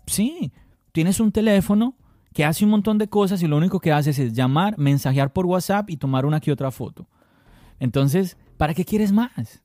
Sí, 0.07 0.53
tienes 0.93 1.19
un 1.19 1.33
teléfono 1.33 1.97
que 2.33 2.45
hace 2.45 2.65
un 2.65 2.71
montón 2.71 2.97
de 2.97 3.09
cosas 3.09 3.43
y 3.43 3.49
lo 3.49 3.57
único 3.57 3.81
que 3.81 3.91
haces 3.91 4.21
es 4.21 4.35
llamar, 4.35 4.79
mensajear 4.79 5.33
por 5.33 5.47
WhatsApp 5.47 5.91
y 5.91 5.97
tomar 5.97 6.25
una 6.27 6.39
que 6.39 6.53
otra 6.53 6.71
foto. 6.71 7.09
Entonces, 7.81 8.37
¿para 8.57 8.73
qué 8.73 8.85
quieres 8.85 9.11
más? 9.11 9.65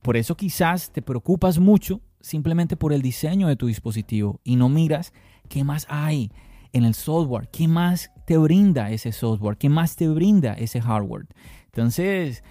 Por 0.00 0.16
eso 0.16 0.34
quizás 0.34 0.90
te 0.90 1.02
preocupas 1.02 1.58
mucho 1.58 2.00
simplemente 2.26 2.76
por 2.76 2.92
el 2.92 3.02
diseño 3.02 3.46
de 3.46 3.54
tu 3.54 3.68
dispositivo 3.68 4.40
y 4.42 4.56
no 4.56 4.68
miras 4.68 5.12
qué 5.48 5.62
más 5.62 5.86
hay 5.88 6.32
en 6.72 6.84
el 6.84 6.94
software, 6.94 7.48
qué 7.52 7.68
más 7.68 8.10
te 8.26 8.36
brinda 8.36 8.90
ese 8.90 9.12
software, 9.12 9.56
qué 9.56 9.68
más 9.68 9.94
te 9.94 10.08
brinda 10.08 10.52
ese 10.54 10.80
hardware. 10.80 11.26
Entonces, 11.66 12.42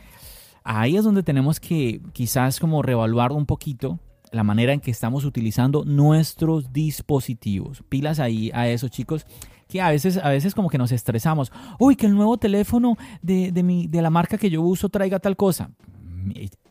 ahí 0.64 0.96
es 0.96 1.04
donde 1.04 1.24
tenemos 1.24 1.60
que 1.60 2.02
quizás 2.14 2.60
como 2.60 2.82
reevaluar 2.82 3.34
un 3.34 3.46
poquito 3.46 4.00
la 4.32 4.44
manera 4.44 4.72
en 4.72 4.80
que 4.80 4.92
estamos 4.92 5.26
utilizando 5.26 5.84
nuestros 5.84 6.72
dispositivos. 6.72 7.84
Pilas 7.90 8.20
ahí 8.20 8.52
a 8.54 8.70
eso, 8.70 8.88
chicos, 8.88 9.26
que 9.68 9.82
a 9.82 9.90
veces, 9.90 10.18
a 10.18 10.30
veces 10.30 10.56
como 10.56 10.70
que 10.70 10.78
nos 10.78 10.94
estresamos. 10.94 11.52
Uy, 11.80 11.98
que 11.98 12.06
el 12.06 12.16
nuevo 12.16 12.38
teléfono 12.38 12.98
de, 13.22 13.52
de, 13.52 13.62
mi, 13.62 13.88
de 13.88 14.02
la 14.02 14.10
marca 14.10 14.38
que 14.38 14.50
yo 14.50 14.62
uso 14.62 14.88
traiga 14.88 15.20
tal 15.20 15.36
cosa. 15.36 15.70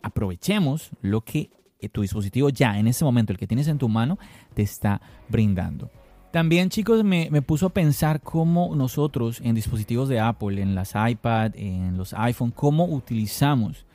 Aprovechemos 0.03 0.91
lo 1.03 1.21
que 1.21 1.51
tu 1.89 2.03
dispositivo 2.03 2.49
ya 2.49 2.79
en 2.79 2.87
ese 2.87 3.05
momento, 3.05 3.33
el 3.33 3.39
que 3.39 3.47
tienes 3.47 3.69
en 3.69 3.79
tu 3.79 3.89
mano, 3.89 4.19
te 4.55 4.63
está 4.63 5.01
brindando. 5.29 5.91
También 6.35 6.69
chicos 6.69 7.05
me, 7.05 7.31
puso 7.43 7.67
a 7.67 7.71
pensar 7.71 8.21
cómo 8.21 8.75
nosotros 8.75 9.41
en 9.45 9.55
dispositivos 9.55 10.09
de 10.09 10.19
Apple, 10.19 10.61
en 10.61 10.75
las 10.75 10.95
iPad, 10.97 11.53
en 11.55 11.97
los 11.97 12.13
iPhone, 12.13 12.51
cómo 12.51 12.87
utilizamos 12.87 13.87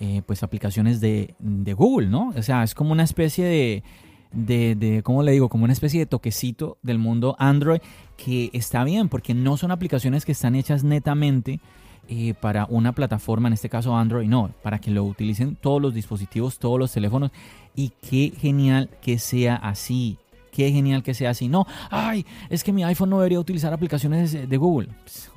eh, 0.00 0.20
pues 0.26 0.42
aplicaciones 0.42 1.00
de, 1.00 1.36
Google, 1.38 2.08
¿no? 2.08 2.32
O 2.36 2.42
sea, 2.42 2.64
es 2.64 2.74
como 2.74 2.90
una 2.90 3.04
especie 3.04 3.44
de, 3.44 3.84
de, 4.32 4.74
de, 4.74 5.04
¿cómo 5.04 5.22
le 5.22 5.30
digo? 5.30 5.48
Como 5.48 5.62
una 5.62 5.72
especie 5.72 6.00
de 6.00 6.06
toquecito 6.06 6.76
del 6.82 6.98
mundo 6.98 7.36
Android 7.38 7.80
que 8.16 8.50
está 8.52 8.82
bien 8.82 9.08
porque 9.08 9.32
no 9.32 9.56
son 9.56 9.70
aplicaciones 9.70 10.24
que 10.24 10.32
están 10.32 10.56
hechas 10.56 10.82
netamente 10.82 11.60
eh, 12.08 12.34
para 12.40 12.66
una 12.66 12.92
plataforma, 12.92 13.48
en 13.48 13.54
este 13.54 13.68
caso 13.68 13.96
Android, 13.96 14.28
no, 14.28 14.50
para 14.62 14.78
que 14.78 14.90
lo 14.90 15.04
utilicen 15.04 15.56
todos 15.56 15.80
los 15.82 15.94
dispositivos, 15.94 16.58
todos 16.58 16.78
los 16.78 16.92
teléfonos. 16.92 17.30
Y 17.74 17.90
qué 17.90 18.32
genial 18.36 18.90
que 19.00 19.18
sea 19.18 19.56
así. 19.56 20.18
Qué 20.50 20.72
genial 20.72 21.02
que 21.02 21.12
sea 21.12 21.30
así. 21.30 21.48
No, 21.48 21.66
ay, 21.90 22.24
es 22.48 22.64
que 22.64 22.72
mi 22.72 22.82
iPhone 22.82 23.10
no 23.10 23.18
debería 23.18 23.38
utilizar 23.38 23.72
aplicaciones 23.72 24.48
de 24.48 24.56
Google. 24.56 24.88
Pues, 25.02 25.30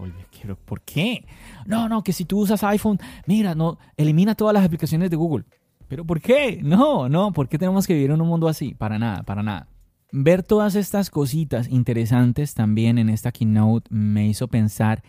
¿Por 0.64 0.82
qué? 0.82 1.26
No, 1.66 1.90
no, 1.90 2.04
que 2.04 2.14
si 2.14 2.24
tú 2.24 2.40
usas 2.40 2.64
iPhone, 2.64 3.00
mira, 3.26 3.54
no, 3.54 3.78
elimina 3.98 4.36
todas 4.36 4.54
las 4.54 4.64
aplicaciones 4.64 5.10
de 5.10 5.18
Google. 5.18 5.44
¿Pero 5.90 6.06
por 6.06 6.22
qué? 6.22 6.60
No, 6.64 7.10
no, 7.10 7.34
¿por 7.34 7.50
qué 7.50 7.58
tenemos 7.58 7.86
que 7.88 7.96
vivir 7.96 8.12
en 8.12 8.22
un 8.22 8.28
mundo 8.28 8.48
así? 8.48 8.76
Para 8.76 8.98
nada, 8.98 9.24
para 9.24 9.44
nada. 9.44 9.68
Ver 10.12 10.44
todas 10.44 10.76
estas 10.76 11.10
cositas 11.10 11.68
interesantes 11.68 12.54
también 12.54 12.98
en 12.98 13.10
esta 13.10 13.32
keynote 13.32 13.88
me 13.94 14.28
hizo 14.28 14.48
pensar 14.48 15.04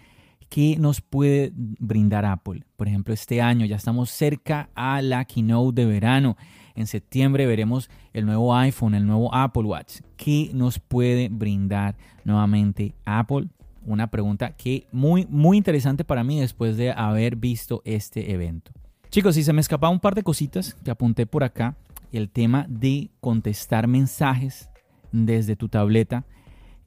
¿Qué 0.51 0.77
nos 0.81 1.01
puede 1.01 1.53
brindar 1.55 2.25
Apple? 2.25 2.65
Por 2.77 2.89
ejemplo, 2.89 3.15
este 3.15 3.41
año 3.41 3.67
ya 3.67 3.77
estamos 3.77 4.11
cerca 4.11 4.69
a 4.75 5.01
la 5.01 5.25
keynote 5.25 5.83
de 5.83 5.87
verano. 5.87 6.37
En 6.75 6.89
septiembre 6.89 7.47
veremos 7.47 7.89
el 8.13 8.27
nuevo 8.27 8.53
iPhone, 8.57 8.97
el 8.97 9.07
nuevo 9.07 9.33
Apple 9.33 9.63
Watch. 9.63 10.01
¿Qué 10.17 10.51
nos 10.53 10.81
puede 10.81 11.29
brindar 11.29 11.97
nuevamente 12.25 12.97
Apple? 13.05 13.47
Una 13.87 14.09
pregunta 14.11 14.57
que 14.57 14.89
muy 14.91 15.25
muy 15.31 15.57
interesante 15.57 16.03
para 16.03 16.25
mí 16.25 16.41
después 16.41 16.77
de 16.77 16.91
haber 16.91 17.37
visto 17.37 17.81
este 17.85 18.33
evento. 18.33 18.73
Chicos, 19.09 19.37
si 19.37 19.45
se 19.45 19.53
me 19.53 19.61
escapaba 19.61 19.93
un 19.93 20.01
par 20.01 20.17
de 20.17 20.25
cositas 20.25 20.75
que 20.75 20.91
apunté 20.91 21.27
por 21.27 21.45
acá, 21.45 21.77
el 22.11 22.29
tema 22.29 22.67
de 22.69 23.13
contestar 23.21 23.87
mensajes 23.87 24.69
desde 25.13 25.55
tu 25.55 25.69
tableta 25.69 26.25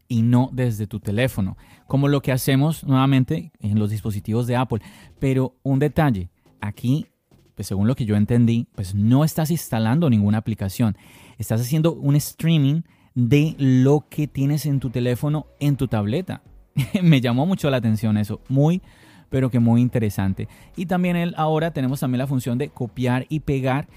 y 0.08 0.22
no 0.22 0.50
desde 0.52 0.88
tu 0.88 1.00
teléfono, 1.00 1.58
como 1.88 2.08
lo 2.08 2.22
que 2.22 2.32
hacemos 2.32 2.84
nuevamente 2.84 3.52
en 3.60 3.80
los 3.80 3.90
dispositivos 3.90 4.48
de 4.48 4.56
Apple. 4.56 4.82
Pero 5.20 5.56
un 5.64 5.80
detalle, 5.80 6.30
aquí, 6.62 7.08
pues 7.56 7.68
según 7.68 7.88
lo 7.88 7.96
que 7.96 8.06
yo 8.06 8.16
entendí, 8.16 8.68
pues 8.76 8.96
no 8.96 9.24
estás 9.24 9.52
instalando 9.52 10.10
ninguna 10.10 10.40
aplicación, 10.40 10.98
estás 11.38 11.62
haciendo 11.62 11.94
un 11.94 12.16
streaming 12.16 12.82
de 13.16 13.56
lo 13.58 14.08
que 14.10 14.28
tienes 14.28 14.66
en 14.66 14.80
tu 14.80 14.90
teléfono, 14.90 15.48
en 15.60 15.78
tu 15.78 15.88
tableta. 15.88 16.42
Me 17.04 17.22
llamó 17.22 17.46
mucho 17.46 17.70
la 17.70 17.78
atención 17.78 18.18
eso, 18.18 18.42
muy, 18.50 18.82
pero 19.30 19.50
que 19.50 19.60
muy 19.60 19.82
interesante. 19.82 20.48
Y 20.76 20.86
también 20.86 21.16
el, 21.16 21.34
ahora 21.38 21.72
tenemos 21.72 22.00
también 22.00 22.20
la 22.20 22.28
función 22.28 22.58
de 22.58 22.70
copiar 22.70 23.26
y 23.30 23.42
pegar, 23.42 23.88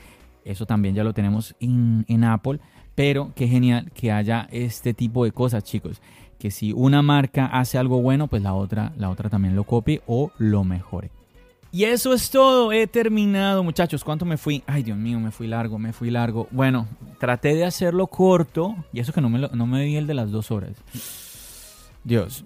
eso 0.45 0.67
también 0.67 0.95
ya 0.95 1.05
lo 1.05 1.13
tenemos 1.13 1.57
en, 1.61 2.05
en 2.09 2.25
Apple, 2.25 2.61
pero 2.97 3.31
qué 3.37 3.47
genial 3.47 3.93
que 3.93 4.11
haya 4.11 4.49
este 4.51 4.93
tipo 4.93 5.25
de 5.25 5.31
cosas, 5.31 5.63
chicos. 5.63 6.01
Que 6.41 6.51
si 6.51 6.73
una 6.73 7.03
marca 7.03 7.47
hace 7.47 7.79
algo 7.79 8.03
bueno, 8.03 8.27
pues 8.27 8.43
la 8.43 8.55
otra, 8.55 8.93
la 8.97 9.11
otra 9.11 9.31
también 9.31 9.55
lo 9.55 9.63
copie 9.63 10.03
o 10.07 10.33
lo 10.39 10.65
mejore. 10.65 11.11
Y 11.73 11.85
eso 11.85 12.15
es 12.15 12.31
todo, 12.31 12.73
he 12.73 12.87
terminado 12.87 13.63
muchachos. 13.63 14.03
¿Cuánto 14.03 14.25
me 14.25 14.39
fui? 14.39 14.63
Ay 14.67 14.83
Dios 14.83 14.97
mío, 14.97 15.21
me 15.21 15.31
fui 15.31 15.47
largo, 15.47 15.79
me 15.79 15.93
fui 15.93 16.11
largo. 16.11 16.49
Bueno, 16.51 16.89
traté 17.21 17.55
de 17.55 17.67
hacerlo 17.67 18.07
corto 18.07 18.75
y 18.93 19.01
eso 19.01 19.13
que 19.13 19.21
no 19.21 19.29
me, 19.29 19.39
no 19.39 19.67
me 19.67 19.85
di 19.85 19.97
el 19.97 20.07
de 20.07 20.15
las 20.15 20.31
dos 20.31 20.51
horas. 20.51 20.73
Dios. 22.03 22.45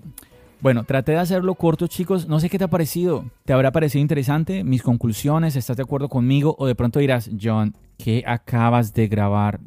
Bueno, 0.61 0.85
traté 0.85 1.13
de 1.13 1.19
hacerlo 1.19 1.55
corto 1.55 1.87
chicos. 1.87 2.27
No 2.27 2.41
sé 2.41 2.51
qué 2.51 2.59
te 2.59 2.65
ha 2.65 2.69
parecido. 2.69 3.25
¿Te 3.45 3.53
habrá 3.53 3.71
parecido 3.71 4.03
interesante? 4.03 4.65
Mis 4.65 4.83
conclusiones, 4.83 5.55
¿estás 5.55 5.77
de 5.77 5.85
acuerdo 5.85 6.09
conmigo? 6.09 6.57
O 6.59 6.67
de 6.67 6.75
pronto 6.75 6.99
dirás, 6.99 7.31
John, 7.41 7.77
¿qué 7.99 8.25
acabas 8.27 8.93
de 8.93 9.07
grabar? 9.07 9.61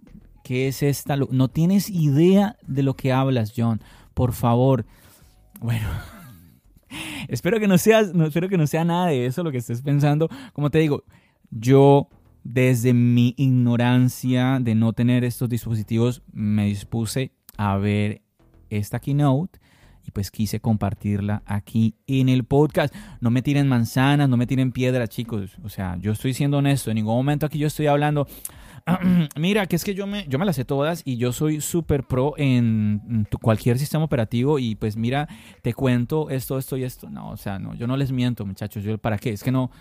¿Qué 0.43 0.67
es 0.67 0.83
esta? 0.83 1.15
No 1.15 1.47
tienes 1.47 1.89
idea 1.89 2.57
de 2.67 2.83
lo 2.83 2.95
que 2.95 3.11
hablas, 3.11 3.53
John. 3.55 3.81
Por 4.13 4.33
favor. 4.33 4.85
Bueno. 5.59 5.87
espero, 7.27 7.59
que 7.59 7.67
no 7.67 7.77
seas, 7.77 8.13
no, 8.13 8.25
espero 8.25 8.49
que 8.49 8.57
no 8.57 8.67
sea 8.67 8.83
nada 8.83 9.07
de 9.07 9.25
eso 9.25 9.43
lo 9.43 9.51
que 9.51 9.57
estés 9.57 9.81
pensando. 9.81 10.29
Como 10.53 10.69
te 10.69 10.79
digo, 10.79 11.03
yo 11.49 12.09
desde 12.43 12.93
mi 12.93 13.33
ignorancia 13.37 14.59
de 14.61 14.75
no 14.75 14.93
tener 14.93 15.23
estos 15.23 15.49
dispositivos 15.49 16.21
me 16.31 16.65
dispuse 16.65 17.31
a 17.57 17.77
ver 17.77 18.21
esta 18.69 18.99
keynote 18.99 19.59
y 20.05 20.11
pues 20.11 20.31
quise 20.31 20.59
compartirla 20.59 21.43
aquí 21.45 21.95
en 22.07 22.27
el 22.27 22.43
podcast. 22.43 22.93
No 23.21 23.29
me 23.29 23.41
tiren 23.41 23.67
manzanas, 23.69 24.27
no 24.27 24.35
me 24.35 24.47
tiren 24.47 24.71
piedras, 24.71 25.09
chicos. 25.09 25.57
O 25.63 25.69
sea, 25.69 25.97
yo 25.99 26.11
estoy 26.11 26.33
siendo 26.33 26.57
honesto. 26.57 26.91
En 26.91 26.95
ningún 26.95 27.15
momento 27.15 27.45
aquí 27.45 27.57
yo 27.57 27.67
estoy 27.67 27.87
hablando, 27.87 28.27
Mira, 29.37 29.65
que 29.65 29.75
es 29.75 29.83
que 29.83 29.95
yo 29.95 30.07
me, 30.07 30.25
yo 30.27 30.37
me 30.37 30.45
las 30.45 30.55
sé 30.55 30.65
todas 30.65 31.01
y 31.05 31.17
yo 31.17 31.31
soy 31.31 31.61
súper 31.61 32.03
pro 32.03 32.33
en 32.37 33.27
cualquier 33.41 33.79
sistema 33.79 34.03
operativo 34.03 34.59
y 34.59 34.75
pues 34.75 34.97
mira, 34.97 35.27
te 35.61 35.73
cuento 35.73 36.29
esto, 36.29 36.57
esto 36.57 36.75
y 36.77 36.83
esto. 36.83 37.09
No, 37.09 37.29
o 37.29 37.37
sea, 37.37 37.59
no, 37.59 37.73
yo 37.75 37.87
no 37.87 37.95
les 37.95 38.11
miento, 38.11 38.45
muchachos. 38.45 38.83
Yo, 38.83 38.97
¿Para 38.97 39.17
qué? 39.17 39.31
Es 39.31 39.43
que 39.43 39.51
no, 39.51 39.71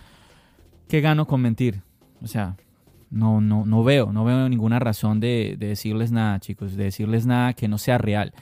¿qué 0.89 1.01
gano 1.01 1.27
con 1.27 1.41
mentir? 1.41 1.83
O 2.23 2.27
sea, 2.27 2.57
no, 3.11 3.41
no, 3.41 3.67
no 3.67 3.83
veo, 3.83 4.13
no 4.13 4.25
veo 4.25 4.49
ninguna 4.49 4.79
razón 4.79 5.21
de, 5.21 5.57
decirles 5.59 6.13
nada, 6.13 6.39
chicos, 6.39 6.77
de 6.77 6.85
decirles 6.85 7.27
nada 7.27 7.53
que 7.55 7.69
no 7.69 7.79
sea 7.79 7.99
real. 7.99 8.33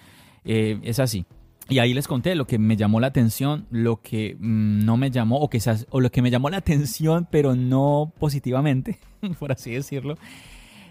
Eh, 0.45 0.79
es 0.83 1.01
así. 1.01 1.27
Y 1.71 1.79
ahí 1.79 1.95
les 1.95 2.09
conté 2.09 2.35
lo 2.35 2.49
que 2.49 2.59
me 2.59 2.77
llamó 2.77 2.99
la 2.99 3.07
atención, 3.07 3.67
lo 3.71 4.03
que 4.03 4.37
mm, 4.39 4.85
no 4.85 4.97
me 4.97 5.13
llamó, 5.13 5.39
o, 5.39 5.49
quizás, 5.49 5.87
o 5.91 6.01
lo 6.01 6.11
que 6.11 6.21
me 6.21 6.31
llamó 6.31 6.51
la 6.51 6.57
atención, 6.57 7.29
pero 7.31 7.55
no 7.55 8.13
positivamente, 8.19 8.99
por 9.39 9.53
así 9.53 9.71
decirlo. 9.71 10.17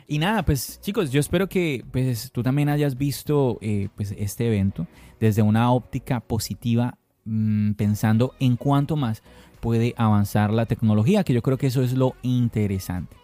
Y 0.07 0.19
nada, 0.19 0.43
pues 0.43 0.79
chicos, 0.81 1.11
yo 1.11 1.19
espero 1.19 1.49
que 1.49 1.83
pues, 1.91 2.31
tú 2.31 2.43
también 2.43 2.69
hayas 2.69 2.97
visto 2.97 3.59
eh, 3.61 3.89
pues, 3.95 4.15
este 4.17 4.47
evento 4.47 4.87
desde 5.19 5.41
una 5.41 5.71
óptica 5.71 6.21
positiva, 6.21 6.97
mm, 7.25 7.73
pensando 7.73 8.33
en 8.39 8.55
cuánto 8.55 8.95
más 8.95 9.21
puede 9.59 9.93
avanzar 9.97 10.51
la 10.51 10.65
tecnología, 10.65 11.25
que 11.25 11.33
yo 11.33 11.41
creo 11.41 11.57
que 11.57 11.67
eso 11.67 11.83
es 11.83 11.91
lo 11.93 12.15
interesante. 12.21 13.17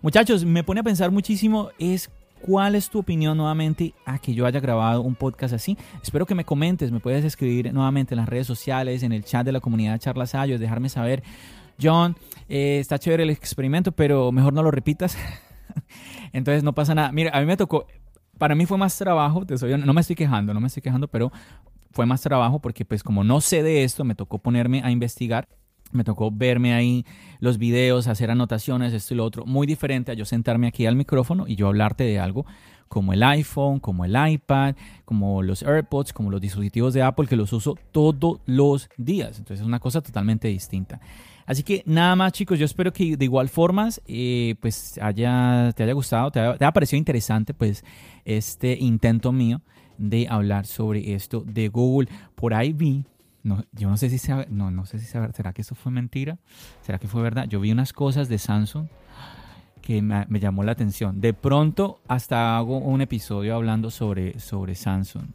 Muchachos, 0.00 0.46
me 0.46 0.64
pone 0.64 0.80
a 0.80 0.84
pensar 0.84 1.10
muchísimo 1.10 1.68
es 1.78 2.10
cuál 2.44 2.74
es 2.74 2.90
tu 2.90 2.98
opinión 2.98 3.38
nuevamente 3.38 3.94
a 4.04 4.18
que 4.18 4.34
yo 4.34 4.44
haya 4.44 4.60
grabado 4.60 5.00
un 5.00 5.14
podcast 5.14 5.54
así. 5.54 5.78
Espero 6.02 6.26
que 6.26 6.34
me 6.34 6.44
comentes, 6.44 6.92
me 6.92 7.00
puedes 7.00 7.24
escribir 7.24 7.72
nuevamente 7.72 8.12
en 8.12 8.18
las 8.18 8.28
redes 8.28 8.46
sociales, 8.46 9.02
en 9.02 9.12
el 9.12 9.24
chat 9.24 9.46
de 9.46 9.52
la 9.52 9.60
comunidad 9.60 9.98
Charlas 9.98 10.34
Ayos, 10.34 10.60
dejarme 10.60 10.90
saber, 10.90 11.22
John, 11.80 12.16
eh, 12.50 12.80
está 12.80 12.98
chévere 12.98 13.22
el 13.22 13.30
experimento, 13.30 13.92
pero 13.92 14.30
mejor 14.30 14.52
no 14.52 14.62
lo 14.62 14.70
repitas. 14.70 15.16
Entonces 16.34 16.62
no 16.62 16.74
pasa 16.74 16.94
nada. 16.94 17.12
Mira, 17.12 17.30
a 17.32 17.40
mí 17.40 17.46
me 17.46 17.56
tocó, 17.56 17.86
para 18.36 18.54
mí 18.54 18.66
fue 18.66 18.76
más 18.76 18.98
trabajo, 18.98 19.46
te 19.46 19.56
soy, 19.56 19.78
no 19.78 19.94
me 19.94 20.02
estoy 20.02 20.14
quejando, 20.14 20.52
no 20.52 20.60
me 20.60 20.66
estoy 20.66 20.82
quejando, 20.82 21.08
pero 21.08 21.32
fue 21.92 22.04
más 22.04 22.20
trabajo 22.20 22.58
porque 22.58 22.84
pues 22.84 23.02
como 23.02 23.24
no 23.24 23.40
sé 23.40 23.62
de 23.62 23.84
esto, 23.84 24.04
me 24.04 24.14
tocó 24.14 24.38
ponerme 24.38 24.82
a 24.82 24.90
investigar. 24.90 25.48
Me 25.94 26.04
tocó 26.04 26.30
verme 26.30 26.74
ahí 26.74 27.06
los 27.40 27.58
videos, 27.58 28.06
hacer 28.08 28.30
anotaciones, 28.30 28.92
esto 28.92 29.14
y 29.14 29.16
lo 29.16 29.24
otro. 29.24 29.46
Muy 29.46 29.66
diferente 29.66 30.12
a 30.12 30.14
yo 30.14 30.24
sentarme 30.24 30.66
aquí 30.66 30.86
al 30.86 30.96
micrófono 30.96 31.46
y 31.46 31.56
yo 31.56 31.68
hablarte 31.68 32.04
de 32.04 32.18
algo 32.18 32.44
como 32.88 33.12
el 33.12 33.22
iPhone, 33.22 33.80
como 33.80 34.04
el 34.04 34.14
iPad, 34.14 34.76
como 35.04 35.42
los 35.42 35.62
AirPods, 35.62 36.12
como 36.12 36.30
los 36.30 36.40
dispositivos 36.40 36.94
de 36.94 37.02
Apple 37.02 37.26
que 37.26 37.36
los 37.36 37.52
uso 37.52 37.76
todos 37.90 38.40
los 38.46 38.88
días. 38.96 39.38
Entonces 39.38 39.60
es 39.60 39.66
una 39.66 39.80
cosa 39.80 40.00
totalmente 40.00 40.48
distinta. 40.48 41.00
Así 41.46 41.62
que 41.62 41.82
nada 41.86 42.16
más 42.16 42.32
chicos, 42.32 42.58
yo 42.58 42.64
espero 42.64 42.92
que 42.92 43.16
de 43.16 43.24
igual 43.24 43.48
formas 43.48 44.00
eh, 44.06 44.54
pues 44.60 44.98
haya, 45.02 45.72
te 45.74 45.82
haya 45.82 45.92
gustado, 45.92 46.30
te 46.30 46.40
haya, 46.40 46.72
parecido 46.72 46.98
interesante 46.98 47.52
pues 47.52 47.84
este 48.24 48.76
intento 48.78 49.32
mío 49.32 49.60
de 49.98 50.26
hablar 50.28 50.66
sobre 50.66 51.14
esto 51.14 51.42
de 51.44 51.68
Google. 51.68 52.08
Por 52.34 52.54
ahí 52.54 52.72
vi, 52.72 53.04
no, 53.44 53.62
yo 53.72 53.90
no 53.90 53.96
sé 53.98 54.10
si 54.10 54.18
sea, 54.18 54.46
no, 54.48 54.70
no 54.70 54.86
sé 54.86 54.98
si 54.98 55.04
sea, 55.04 55.30
será 55.32 55.52
que 55.52 55.62
eso 55.62 55.74
fue 55.74 55.92
mentira, 55.92 56.38
será 56.80 56.98
que 56.98 57.06
fue 57.06 57.22
verdad. 57.22 57.46
Yo 57.46 57.60
vi 57.60 57.70
unas 57.70 57.92
cosas 57.92 58.28
de 58.28 58.38
Samsung 58.38 58.86
que 59.82 60.00
me, 60.00 60.26
llamó 60.40 60.64
la 60.64 60.72
atención. 60.72 61.20
De 61.20 61.34
pronto 61.34 62.00
hasta 62.08 62.56
hago 62.56 62.78
un 62.78 63.02
episodio 63.02 63.54
hablando 63.54 63.90
sobre, 63.90 64.40
sobre 64.40 64.74
Samsung. 64.74 65.26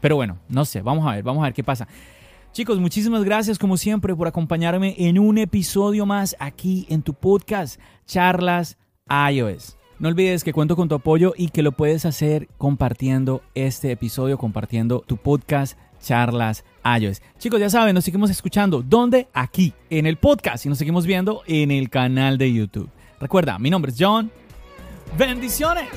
Pero 0.00 0.16
bueno, 0.16 0.38
no 0.48 0.64
sé, 0.64 0.80
vamos 0.80 1.06
a 1.06 1.14
ver, 1.14 1.22
vamos 1.22 1.42
a 1.42 1.44
ver 1.44 1.52
qué 1.52 1.62
pasa. 1.62 1.86
Chicos, 2.52 2.80
muchísimas 2.80 3.24
gracias 3.24 3.58
como 3.58 3.76
siempre 3.76 4.16
por 4.16 4.26
acompañarme 4.26 4.94
en 4.96 5.18
un 5.18 5.36
episodio 5.36 6.06
más 6.06 6.34
aquí 6.40 6.86
en 6.88 7.02
tu 7.02 7.12
podcast 7.12 7.78
Charlas 8.06 8.78
iOS. 9.30 9.76
No 9.98 10.08
olvides 10.08 10.44
que 10.44 10.54
cuento 10.54 10.76
con 10.76 10.88
tu 10.88 10.94
apoyo 10.94 11.34
y 11.36 11.50
que 11.50 11.62
lo 11.62 11.72
puedes 11.72 12.06
hacer 12.06 12.48
compartiendo 12.56 13.42
este 13.54 13.92
episodio, 13.92 14.38
compartiendo 14.38 15.04
tu 15.06 15.18
podcast 15.18 15.78
Charlas 16.00 16.64
iOS. 16.84 17.22
Chicos, 17.38 17.60
ya 17.60 17.70
saben, 17.70 17.94
nos 17.94 18.04
seguimos 18.04 18.30
escuchando. 18.30 18.82
¿Dónde? 18.82 19.28
Aquí, 19.32 19.72
en 19.90 20.06
el 20.06 20.16
podcast 20.16 20.66
y 20.66 20.68
nos 20.68 20.78
seguimos 20.78 21.06
viendo 21.06 21.42
en 21.46 21.70
el 21.70 21.90
canal 21.90 22.38
de 22.38 22.52
YouTube. 22.52 22.90
Recuerda, 23.20 23.58
mi 23.58 23.70
nombre 23.70 23.92
es 23.92 23.96
John. 23.98 24.30
Bendiciones. 25.18 25.88